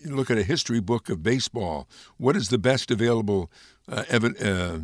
look 0.04 0.30
at 0.30 0.38
a 0.38 0.42
history 0.42 0.80
book 0.80 1.08
of 1.08 1.22
baseball, 1.22 1.88
what 2.16 2.36
is 2.36 2.48
the 2.48 2.58
best 2.58 2.90
available 2.90 3.50
uh, 3.90 4.04
ev- 4.08 4.40
uh, 4.42 4.78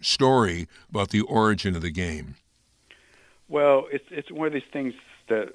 story 0.00 0.68
about 0.90 1.10
the 1.10 1.22
origin 1.22 1.74
of 1.74 1.82
the 1.82 1.90
game? 1.90 2.36
Well, 3.48 3.86
it's 3.92 4.06
it's 4.10 4.30
one 4.30 4.46
of 4.46 4.52
these 4.52 4.62
things 4.72 4.94
that, 5.28 5.54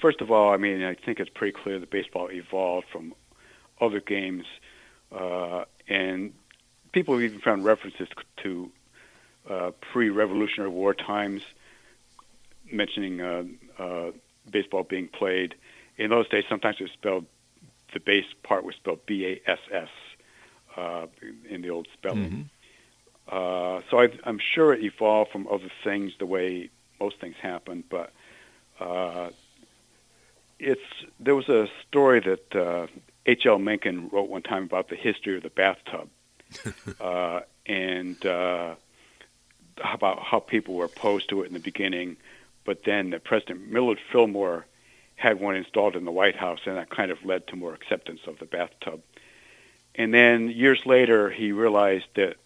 first 0.00 0.20
of 0.20 0.30
all, 0.30 0.52
I 0.52 0.56
mean, 0.56 0.82
I 0.82 0.94
think 0.94 1.20
it's 1.20 1.30
pretty 1.30 1.52
clear 1.52 1.78
that 1.78 1.90
baseball 1.90 2.30
evolved 2.30 2.86
from 2.90 3.14
other 3.80 4.00
games, 4.00 4.44
uh, 5.12 5.64
and 5.88 6.32
people 6.92 7.14
have 7.14 7.22
even 7.22 7.40
found 7.40 7.64
references 7.64 8.08
to 8.42 8.70
uh, 9.48 9.70
pre-Revolutionary 9.92 10.70
War 10.70 10.94
times, 10.94 11.42
mentioning 12.70 13.20
uh, 13.20 13.44
uh, 13.78 14.10
baseball 14.50 14.82
being 14.82 15.08
played. 15.08 15.54
In 15.98 16.10
those 16.10 16.28
days, 16.28 16.44
sometimes 16.48 16.76
it 16.80 16.84
was 16.84 16.92
spelled 16.92 17.26
the 17.92 18.00
base 18.00 18.26
part 18.42 18.64
was 18.64 18.74
spelled 18.74 19.06
B-A-S-S 19.06 19.88
uh, 20.76 21.06
in 21.48 21.62
the 21.62 21.70
old 21.70 21.88
spelling. 21.94 22.30
Mm-hmm. 22.30 22.42
Uh, 23.28 23.80
so 23.90 24.00
I, 24.00 24.08
I'm 24.24 24.38
sure 24.38 24.72
it 24.72 24.84
evolved 24.84 25.30
from 25.30 25.48
other 25.48 25.70
things 25.82 26.12
the 26.18 26.26
way 26.26 26.70
most 27.00 27.18
things 27.20 27.36
happen, 27.40 27.84
but 27.88 28.12
uh, 28.80 29.30
it's 30.58 30.80
there 31.20 31.34
was 31.34 31.48
a 31.48 31.68
story 31.88 32.20
that 32.20 32.56
uh, 32.56 32.86
H.L. 33.26 33.58
Mencken 33.58 34.08
wrote 34.10 34.28
one 34.28 34.42
time 34.42 34.64
about 34.64 34.88
the 34.88 34.96
history 34.96 35.36
of 35.36 35.42
the 35.42 35.50
bathtub, 35.50 36.08
uh, 37.00 37.40
and 37.66 38.24
uh, 38.24 38.74
about 39.82 40.22
how 40.22 40.40
people 40.40 40.74
were 40.74 40.86
opposed 40.86 41.28
to 41.30 41.42
it 41.42 41.48
in 41.48 41.52
the 41.52 41.60
beginning, 41.60 42.16
but 42.64 42.84
then 42.84 43.10
the 43.10 43.18
President 43.18 43.70
Millard 43.70 43.98
Fillmore 44.12 44.66
had 45.16 45.40
one 45.40 45.56
installed 45.56 45.96
in 45.96 46.04
the 46.04 46.12
White 46.12 46.36
House, 46.36 46.60
and 46.66 46.76
that 46.76 46.90
kind 46.90 47.10
of 47.10 47.24
led 47.24 47.46
to 47.48 47.56
more 47.56 47.74
acceptance 47.74 48.20
of 48.26 48.38
the 48.38 48.44
bathtub. 48.44 49.00
And 49.94 50.12
then 50.12 50.50
years 50.50 50.84
later, 50.84 51.30
he 51.30 51.52
realized 51.52 52.06
that 52.16 52.36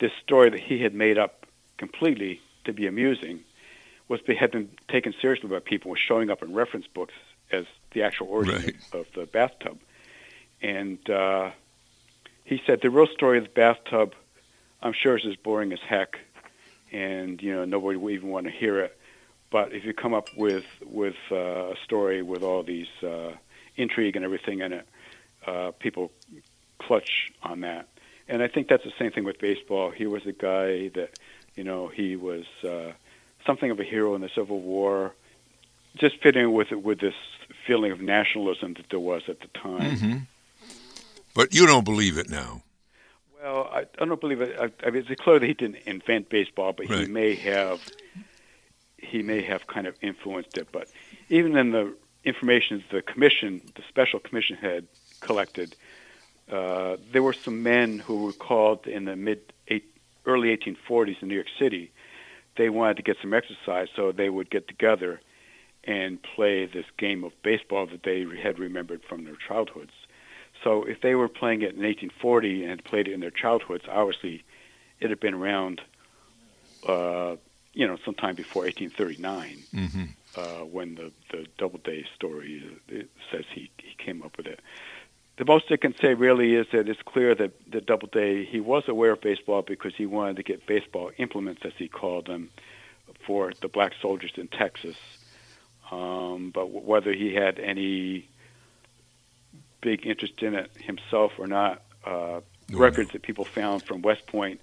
this 0.00 0.10
story 0.22 0.50
that 0.50 0.60
he 0.60 0.82
had 0.82 0.94
made 0.94 1.16
up 1.16 1.46
completely 1.76 2.40
to 2.64 2.72
be 2.72 2.86
amusing 2.86 3.40
was 4.08 4.20
had 4.26 4.50
been 4.50 4.70
taken 4.88 5.14
seriously 5.20 5.48
by 5.48 5.60
people, 5.60 5.90
was 5.90 6.00
showing 6.00 6.30
up 6.30 6.42
in 6.42 6.54
reference 6.54 6.86
books 6.86 7.14
as 7.50 7.64
the 7.92 8.02
actual 8.02 8.28
origin 8.28 8.62
right. 8.62 9.00
of 9.00 9.06
the 9.14 9.26
bathtub. 9.26 9.78
And 10.60 10.98
uh, 11.08 11.50
he 12.44 12.60
said 12.66 12.80
the 12.82 12.90
real 12.90 13.06
story 13.06 13.38
of 13.38 13.44
the 13.44 13.50
bathtub, 13.50 14.14
I'm 14.82 14.92
sure, 14.92 15.16
is 15.16 15.24
as 15.26 15.36
boring 15.36 15.72
as 15.72 15.80
heck 15.80 16.18
and 16.92 17.42
you 17.42 17.54
know 17.54 17.64
nobody 17.64 17.96
will 17.96 18.10
even 18.10 18.28
want 18.28 18.46
to 18.46 18.52
hear 18.52 18.80
it. 18.80 18.96
But 19.50 19.72
if 19.72 19.84
you 19.84 19.94
come 19.94 20.14
up 20.14 20.28
with 20.36 20.64
with 20.84 21.16
uh, 21.30 21.36
a 21.70 21.74
story 21.84 22.22
with 22.22 22.42
all 22.42 22.62
these 22.62 22.88
uh, 23.02 23.32
intrigue 23.76 24.16
and 24.16 24.24
everything 24.24 24.60
in 24.60 24.72
it, 24.72 24.88
uh, 25.46 25.70
people 25.78 26.10
clutch 26.78 27.30
on 27.42 27.60
that. 27.60 27.88
And 28.28 28.42
I 28.42 28.48
think 28.48 28.68
that's 28.68 28.84
the 28.84 28.92
same 28.98 29.10
thing 29.10 29.24
with 29.24 29.38
baseball. 29.38 29.90
He 29.90 30.06
was 30.06 30.26
a 30.26 30.32
guy 30.32 30.88
that, 30.88 31.18
you 31.56 31.64
know, 31.64 31.88
he 31.88 32.14
was 32.14 32.44
uh, 32.62 32.92
something 33.46 33.70
of 33.70 33.80
a 33.80 33.84
hero 33.84 34.14
in 34.14 34.20
the 34.20 34.28
Civil 34.34 34.60
War, 34.60 35.14
just 35.96 36.20
fitting 36.22 36.52
with 36.52 36.70
with 36.70 37.00
this 37.00 37.14
feeling 37.68 37.92
of 37.92 38.00
nationalism 38.00 38.72
that 38.74 38.86
there 38.90 38.98
was 38.98 39.22
at 39.28 39.40
the 39.40 39.48
time. 39.48 39.96
Mm-hmm. 39.96 40.16
But 41.34 41.54
you 41.54 41.66
don't 41.66 41.84
believe 41.84 42.16
it 42.16 42.30
now. 42.30 42.62
Well, 43.40 43.68
I, 43.70 43.80
I 44.00 44.04
don't 44.06 44.20
believe 44.20 44.40
it. 44.40 44.58
I, 44.58 44.72
I 44.84 44.90
mean, 44.90 45.04
it's 45.08 45.20
clear 45.20 45.38
that 45.38 45.46
he 45.46 45.54
didn't 45.54 45.82
invent 45.86 46.30
baseball, 46.30 46.72
but 46.72 46.88
right. 46.88 47.00
he 47.00 47.06
may 47.06 47.34
have. 47.34 47.80
He 48.96 49.22
may 49.22 49.42
have 49.42 49.68
kind 49.68 49.86
of 49.86 49.94
influenced 50.02 50.58
it, 50.58 50.72
but 50.72 50.88
even 51.28 51.56
in 51.56 51.70
the 51.70 51.94
information 52.24 52.82
the 52.90 53.00
commission, 53.00 53.62
the 53.76 53.82
special 53.88 54.18
commission 54.18 54.56
had 54.56 54.88
collected, 55.20 55.76
uh, 56.50 56.96
there 57.12 57.22
were 57.22 57.32
some 57.32 57.62
men 57.62 58.00
who 58.00 58.24
were 58.24 58.32
called 58.32 58.88
in 58.88 59.04
the 59.04 59.14
mid 59.14 59.40
eight, 59.68 59.84
early 60.26 60.48
1840s 60.56 61.22
in 61.22 61.28
New 61.28 61.36
York 61.36 61.46
City. 61.60 61.92
They 62.56 62.70
wanted 62.70 62.96
to 62.96 63.02
get 63.04 63.18
some 63.22 63.32
exercise, 63.32 63.86
so 63.94 64.10
they 64.10 64.28
would 64.28 64.50
get 64.50 64.66
together 64.66 65.20
and 65.88 66.22
play 66.22 66.66
this 66.66 66.84
game 66.98 67.24
of 67.24 67.32
baseball 67.42 67.86
that 67.86 68.02
they 68.02 68.26
had 68.40 68.58
remembered 68.58 69.02
from 69.08 69.24
their 69.24 69.36
childhoods. 69.36 69.92
So 70.62 70.84
if 70.84 71.00
they 71.00 71.14
were 71.14 71.28
playing 71.28 71.62
it 71.62 71.74
in 71.74 71.82
1840 71.82 72.62
and 72.62 72.70
had 72.70 72.84
played 72.84 73.08
it 73.08 73.14
in 73.14 73.20
their 73.20 73.30
childhoods, 73.30 73.84
obviously 73.90 74.44
it 75.00 75.08
had 75.08 75.18
been 75.18 75.32
around, 75.32 75.80
uh, 76.86 77.36
you 77.72 77.86
know, 77.86 77.96
sometime 78.04 78.34
before 78.34 78.64
1839, 78.64 79.58
mm-hmm. 79.74 80.04
uh, 80.36 80.64
when 80.66 80.94
the 80.94 81.10
the 81.30 81.46
Doubleday 81.56 82.04
story 82.14 82.62
says 83.30 83.44
he 83.54 83.70
he 83.78 83.94
came 83.96 84.22
up 84.22 84.36
with 84.36 84.46
it. 84.46 84.60
The 85.38 85.46
most 85.46 85.70
it 85.70 85.80
can 85.80 85.94
say 85.96 86.14
really 86.14 86.54
is 86.54 86.66
that 86.72 86.88
it's 86.88 87.00
clear 87.02 87.34
that 87.34 87.52
the 87.70 87.80
Doubleday 87.80 88.44
he 88.44 88.60
was 88.60 88.88
aware 88.88 89.12
of 89.12 89.22
baseball 89.22 89.62
because 89.62 89.94
he 89.94 90.04
wanted 90.04 90.36
to 90.36 90.42
get 90.42 90.66
baseball 90.66 91.12
implements, 91.16 91.62
as 91.64 91.72
he 91.78 91.88
called 91.88 92.26
them, 92.26 92.50
for 93.24 93.52
the 93.62 93.68
black 93.68 93.92
soldiers 94.02 94.32
in 94.36 94.48
Texas. 94.48 94.96
Um, 95.90 96.50
but 96.54 96.70
whether 96.70 97.12
he 97.12 97.34
had 97.34 97.58
any 97.58 98.28
big 99.80 100.06
interest 100.06 100.42
in 100.42 100.54
it 100.54 100.70
himself 100.76 101.32
or 101.38 101.46
not, 101.46 101.82
uh, 102.04 102.40
records 102.70 103.12
that 103.12 103.22
people 103.22 103.44
found 103.44 103.82
from 103.82 104.02
West 104.02 104.26
Point 104.26 104.60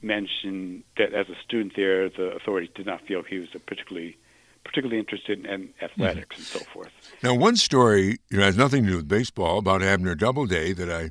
mention 0.00 0.82
that 0.96 1.12
as 1.12 1.28
a 1.28 1.36
student 1.44 1.74
there, 1.76 2.08
the 2.08 2.32
authorities 2.32 2.70
did 2.74 2.86
not 2.86 3.02
feel 3.02 3.22
he 3.22 3.38
was 3.38 3.48
a 3.54 3.58
particularly 3.58 4.16
particularly 4.64 5.00
interested 5.00 5.44
in 5.44 5.70
athletics 5.82 6.36
mm-hmm. 6.36 6.58
and 6.58 6.64
so 6.64 6.70
forth. 6.72 6.90
Now, 7.22 7.34
one 7.34 7.56
story 7.56 8.20
you 8.30 8.38
know, 8.38 8.44
has 8.44 8.56
nothing 8.56 8.84
to 8.84 8.90
do 8.90 8.96
with 8.98 9.08
baseball 9.08 9.58
about 9.58 9.82
Abner 9.82 10.14
Doubleday 10.14 10.72
that 10.72 10.88
I 10.88 11.10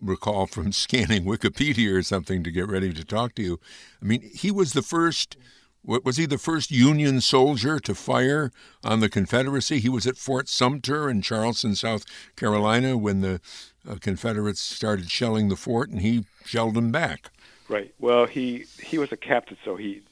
recall 0.00 0.46
from 0.46 0.72
scanning 0.72 1.24
Wikipedia 1.24 1.94
or 1.94 2.02
something 2.02 2.42
to 2.44 2.50
get 2.50 2.68
ready 2.68 2.92
to 2.92 3.04
talk 3.04 3.34
to 3.36 3.42
you. 3.42 3.60
I 4.02 4.04
mean, 4.04 4.20
he 4.34 4.50
was 4.50 4.72
the 4.72 4.82
first. 4.82 5.36
Was 5.84 6.16
he 6.16 6.26
the 6.26 6.38
first 6.38 6.70
Union 6.70 7.20
soldier 7.20 7.80
to 7.80 7.94
fire 7.94 8.52
on 8.84 9.00
the 9.00 9.08
Confederacy? 9.08 9.80
He 9.80 9.88
was 9.88 10.06
at 10.06 10.16
Fort 10.16 10.48
Sumter 10.48 11.10
in 11.10 11.22
Charleston, 11.22 11.74
South 11.74 12.04
Carolina, 12.36 12.96
when 12.96 13.20
the 13.20 13.40
uh, 13.88 13.96
Confederates 14.00 14.60
started 14.60 15.10
shelling 15.10 15.48
the 15.48 15.56
fort, 15.56 15.90
and 15.90 16.00
he 16.00 16.24
shelled 16.44 16.74
them 16.74 16.92
back. 16.92 17.30
Right. 17.68 17.92
Well, 17.98 18.26
he 18.26 18.66
he 18.80 18.98
was 18.98 19.10
a 19.10 19.16
captain, 19.16 19.56
so 19.64 19.74
he 19.74 20.02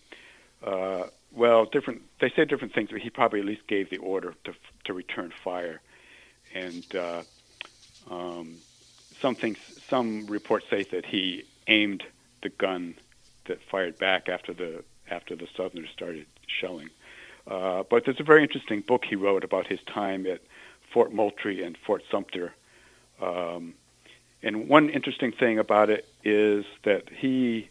uh, 0.65 1.05
well 1.31 1.67
different. 1.67 2.03
They 2.21 2.31
say 2.31 2.45
different 2.45 2.75
things, 2.75 2.91
but 2.91 3.01
he 3.01 3.11
probably 3.11 3.39
at 3.39 3.47
least 3.47 3.67
gave 3.69 3.91
the 3.91 3.99
order 3.99 4.35
to 4.45 4.55
to 4.87 4.93
return 4.93 5.33
fire, 5.45 5.81
and 6.53 6.97
uh, 6.97 7.23
um, 8.11 8.57
some 9.21 9.37
things. 9.37 9.59
Some 9.89 10.27
reports 10.27 10.67
say 10.69 10.83
that 10.91 11.07
he 11.07 11.45
aimed 11.69 12.03
the 12.43 12.49
gun 12.49 12.97
that 13.47 13.63
fired 13.71 13.99
back 13.99 14.29
after 14.29 14.53
the 14.53 14.83
after 15.11 15.37
the 15.37 15.47
Southerners 15.57 15.91
started 15.93 16.27
shelling. 16.47 16.89
Uh, 17.47 17.83
but 17.91 18.05
there's 18.05 18.21
a 18.21 18.25
very 18.25 18.43
interesting 18.43 18.81
book 18.81 19.05
he 19.05 19.17
wrote 19.17 19.45
about 19.45 19.67
his 19.67 19.81
time 19.83 20.27
at 20.27 20.41
Fort 20.93 21.13
Moultrie 21.13 21.63
and 21.63 21.77
Fort 21.87 22.03
Sumter. 22.11 22.55
Um, 23.21 23.75
and 24.43 24.69
one 24.69 24.89
interesting 24.89 25.33
thing 25.33 25.59
about 25.59 25.91
it 25.91 26.07
is 26.25 26.65
that 26.85 27.09
he 27.11 27.69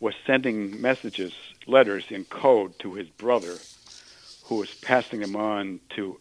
was 0.00 0.14
sending 0.26 0.80
messages, 0.80 1.32
letters 1.66 2.04
in 2.10 2.24
code 2.24 2.78
to 2.80 2.94
his 2.94 3.08
brother, 3.08 3.56
who 4.44 4.56
was 4.56 4.72
passing 4.74 5.20
them 5.20 5.36
on 5.36 5.80
to 5.90 6.18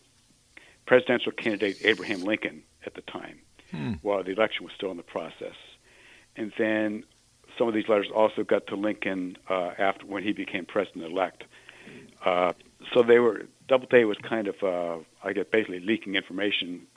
presidential 0.86 1.32
candidate 1.32 1.78
Abraham 1.84 2.24
Lincoln 2.24 2.64
at 2.86 2.96
the 2.96 3.02
time, 3.02 3.40
hmm. 3.72 3.94
while 4.02 4.24
the 4.24 4.32
election 4.32 4.66
was 4.66 4.74
still 4.74 4.92
in 4.92 4.98
the 4.98 5.04
process. 5.04 5.56
And 6.36 6.52
then 6.58 7.04
some 7.58 7.68
of 7.68 7.74
these 7.74 7.88
letters 7.88 8.08
also 8.14 8.44
got 8.44 8.68
to 8.68 8.76
Lincoln 8.76 9.38
uh, 9.50 9.72
after 9.78 10.06
when 10.06 10.24
he 10.24 10.34
became 10.34 10.66
president 10.66 11.06
elect. 11.06 11.44
Uh, 12.24 12.54
so 12.94 13.04
they 13.04 13.20
were 13.20 13.46
Doubleday 13.68 14.06
was 14.06 14.18
kind 14.18 14.48
of, 14.48 14.64
uh, 14.64 14.98
I 15.24 15.34
guess, 15.34 15.46
basically 15.52 15.80
leaking 15.80 16.16
information 16.16 16.88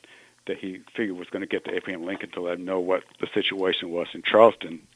that 0.47 0.59
he 0.59 0.81
figured 0.95 1.19
was 1.19 1.29
going 1.29 1.43
to 1.43 1.47
get 1.47 1.65
to 1.65 1.75
Abraham 1.75 2.05
Lincoln 2.05 2.31
to 2.31 2.41
let 2.41 2.59
him 2.59 2.65
know 2.65 2.81
what 2.81 3.03
the 3.21 3.27
situation 3.35 3.91
was 3.91 4.07
in 4.15 4.23
Charleston 4.23 4.87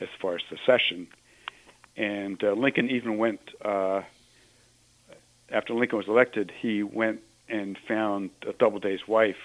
as 0.00 0.08
far 0.20 0.36
as 0.36 0.42
secession. 0.48 1.06
And 1.96 2.42
uh, 2.42 2.52
Lincoln 2.52 2.90
even 2.90 3.18
went, 3.18 3.40
uh, 3.62 4.02
after 5.50 5.74
Lincoln 5.74 5.98
was 5.98 6.08
elected, 6.08 6.50
he 6.58 6.82
went 6.82 7.20
and 7.48 7.76
found 7.86 8.30
Doubleday's 8.58 9.06
wife, 9.06 9.36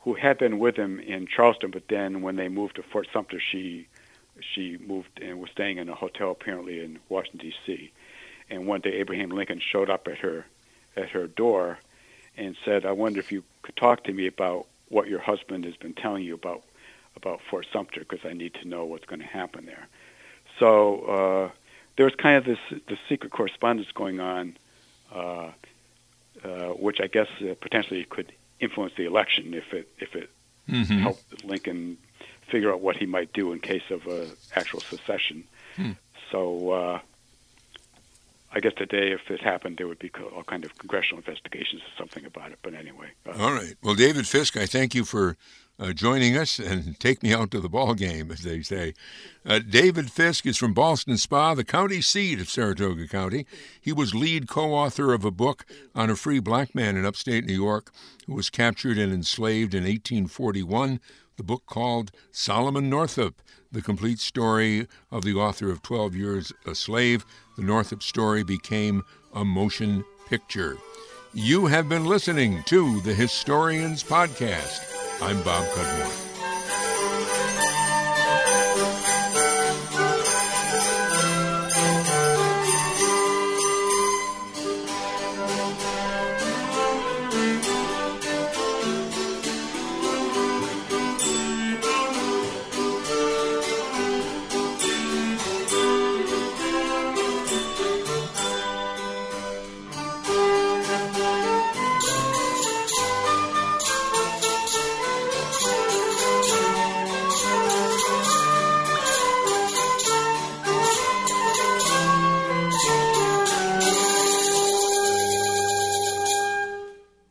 who 0.00 0.14
had 0.14 0.38
been 0.38 0.58
with 0.58 0.76
him 0.76 1.00
in 1.00 1.26
Charleston, 1.26 1.70
but 1.70 1.88
then 1.88 2.20
when 2.22 2.36
they 2.36 2.48
moved 2.48 2.76
to 2.76 2.82
Fort 2.82 3.08
Sumter, 3.12 3.40
she 3.40 3.88
she 4.54 4.78
moved 4.78 5.20
and 5.20 5.40
was 5.40 5.50
staying 5.50 5.78
in 5.78 5.88
a 5.88 5.94
hotel 5.94 6.30
apparently 6.30 6.80
in 6.80 6.98
Washington 7.08 7.50
D.C. 7.50 7.92
And 8.50 8.66
one 8.66 8.80
day 8.80 8.94
Abraham 8.94 9.30
Lincoln 9.30 9.60
showed 9.60 9.90
up 9.90 10.08
at 10.08 10.18
her 10.18 10.46
at 10.96 11.10
her 11.10 11.26
door 11.26 11.78
and 12.36 12.56
said, 12.64 12.86
"I 12.86 12.92
wonder 12.92 13.20
if 13.20 13.32
you 13.32 13.44
could 13.62 13.76
talk 13.76 14.04
to 14.04 14.12
me 14.12 14.26
about 14.26 14.66
what 14.88 15.08
your 15.08 15.20
husband 15.20 15.64
has 15.64 15.76
been 15.76 15.94
telling 15.94 16.24
you 16.24 16.34
about 16.34 16.62
about 17.16 17.40
Fort 17.50 17.66
Sumter 17.72 18.00
because 18.00 18.24
I 18.24 18.32
need 18.32 18.54
to 18.54 18.68
know 18.68 18.84
what's 18.84 19.06
going 19.06 19.20
to 19.20 19.26
happen 19.26 19.66
there." 19.66 19.88
So 20.58 21.00
uh, 21.02 21.50
there 21.96 22.06
was 22.06 22.14
kind 22.14 22.36
of 22.36 22.44
this 22.44 22.80
this 22.88 22.98
secret 23.08 23.32
correspondence 23.32 23.90
going 23.92 24.20
on, 24.20 24.56
uh, 25.14 25.50
uh, 26.44 26.68
which 26.70 27.00
I 27.00 27.06
guess 27.06 27.28
uh, 27.40 27.54
potentially 27.60 28.04
could 28.04 28.32
influence 28.60 28.94
the 28.96 29.04
election 29.04 29.54
if 29.54 29.72
it 29.72 29.88
if 29.98 30.14
it 30.14 30.30
mm-hmm. 30.68 30.98
helped 30.98 31.44
Lincoln 31.44 31.98
figure 32.50 32.72
out 32.72 32.80
what 32.80 32.96
he 32.96 33.06
might 33.06 33.32
do 33.32 33.52
in 33.52 33.60
case 33.60 33.82
of 33.90 34.06
uh, 34.06 34.26
actual 34.54 34.80
secession. 34.80 35.44
Hmm. 35.76 35.92
So 36.30 36.70
uh, 36.70 37.00
I 38.52 38.60
guess 38.60 38.74
today, 38.74 39.12
if 39.12 39.30
it 39.30 39.40
happened, 39.40 39.76
there 39.78 39.86
would 39.86 39.98
be 39.98 40.10
all 40.34 40.42
kind 40.42 40.64
of 40.64 40.76
congressional 40.78 41.18
investigations 41.18 41.82
or 41.82 41.98
something 41.98 42.24
about 42.24 42.50
it. 42.50 42.58
But 42.62 42.74
anyway. 42.74 43.08
Uh, 43.26 43.42
all 43.42 43.52
right. 43.52 43.74
Well, 43.82 43.94
David 43.94 44.26
Fiske, 44.26 44.56
I 44.56 44.66
thank 44.66 44.94
you 44.94 45.04
for 45.04 45.36
uh, 45.78 45.92
joining 45.92 46.36
us 46.36 46.58
and 46.58 46.98
take 47.00 47.22
me 47.22 47.32
out 47.32 47.50
to 47.50 47.60
the 47.60 47.68
ball 47.68 47.94
game, 47.94 48.30
as 48.30 48.40
they 48.40 48.62
say. 48.62 48.94
Uh, 49.44 49.58
David 49.58 50.10
Fiske 50.10 50.46
is 50.46 50.56
from 50.56 50.74
Ballston 50.74 51.18
Spa, 51.18 51.54
the 51.54 51.64
county 51.64 52.00
seat 52.00 52.40
of 52.40 52.48
Saratoga 52.48 53.06
County. 53.06 53.46
He 53.80 53.92
was 53.92 54.14
lead 54.14 54.48
co-author 54.48 55.12
of 55.12 55.24
a 55.24 55.30
book 55.30 55.66
on 55.94 56.08
a 56.10 56.16
free 56.16 56.40
black 56.40 56.74
man 56.74 56.96
in 56.96 57.04
upstate 57.04 57.44
New 57.44 57.54
York 57.54 57.92
who 58.26 58.34
was 58.34 58.50
captured 58.50 58.98
and 58.98 59.12
enslaved 59.12 59.74
in 59.74 59.84
1841 59.84 61.00
the 61.38 61.44
book 61.44 61.64
called 61.64 62.10
Solomon 62.30 62.90
Northup, 62.90 63.40
the 63.72 63.80
complete 63.80 64.18
story 64.18 64.86
of 65.10 65.24
the 65.24 65.34
author 65.34 65.70
of 65.70 65.82
12 65.82 66.14
Years 66.14 66.52
a 66.66 66.74
Slave. 66.74 67.24
The 67.56 67.62
Northup 67.62 68.02
story 68.02 68.42
became 68.42 69.04
a 69.32 69.44
motion 69.44 70.04
picture. 70.28 70.76
You 71.32 71.66
have 71.66 71.88
been 71.88 72.04
listening 72.04 72.62
to 72.64 73.00
the 73.00 73.14
Historians 73.14 74.02
Podcast. 74.02 74.80
I'm 75.22 75.40
Bob 75.42 75.64
Cudmore. 75.74 76.27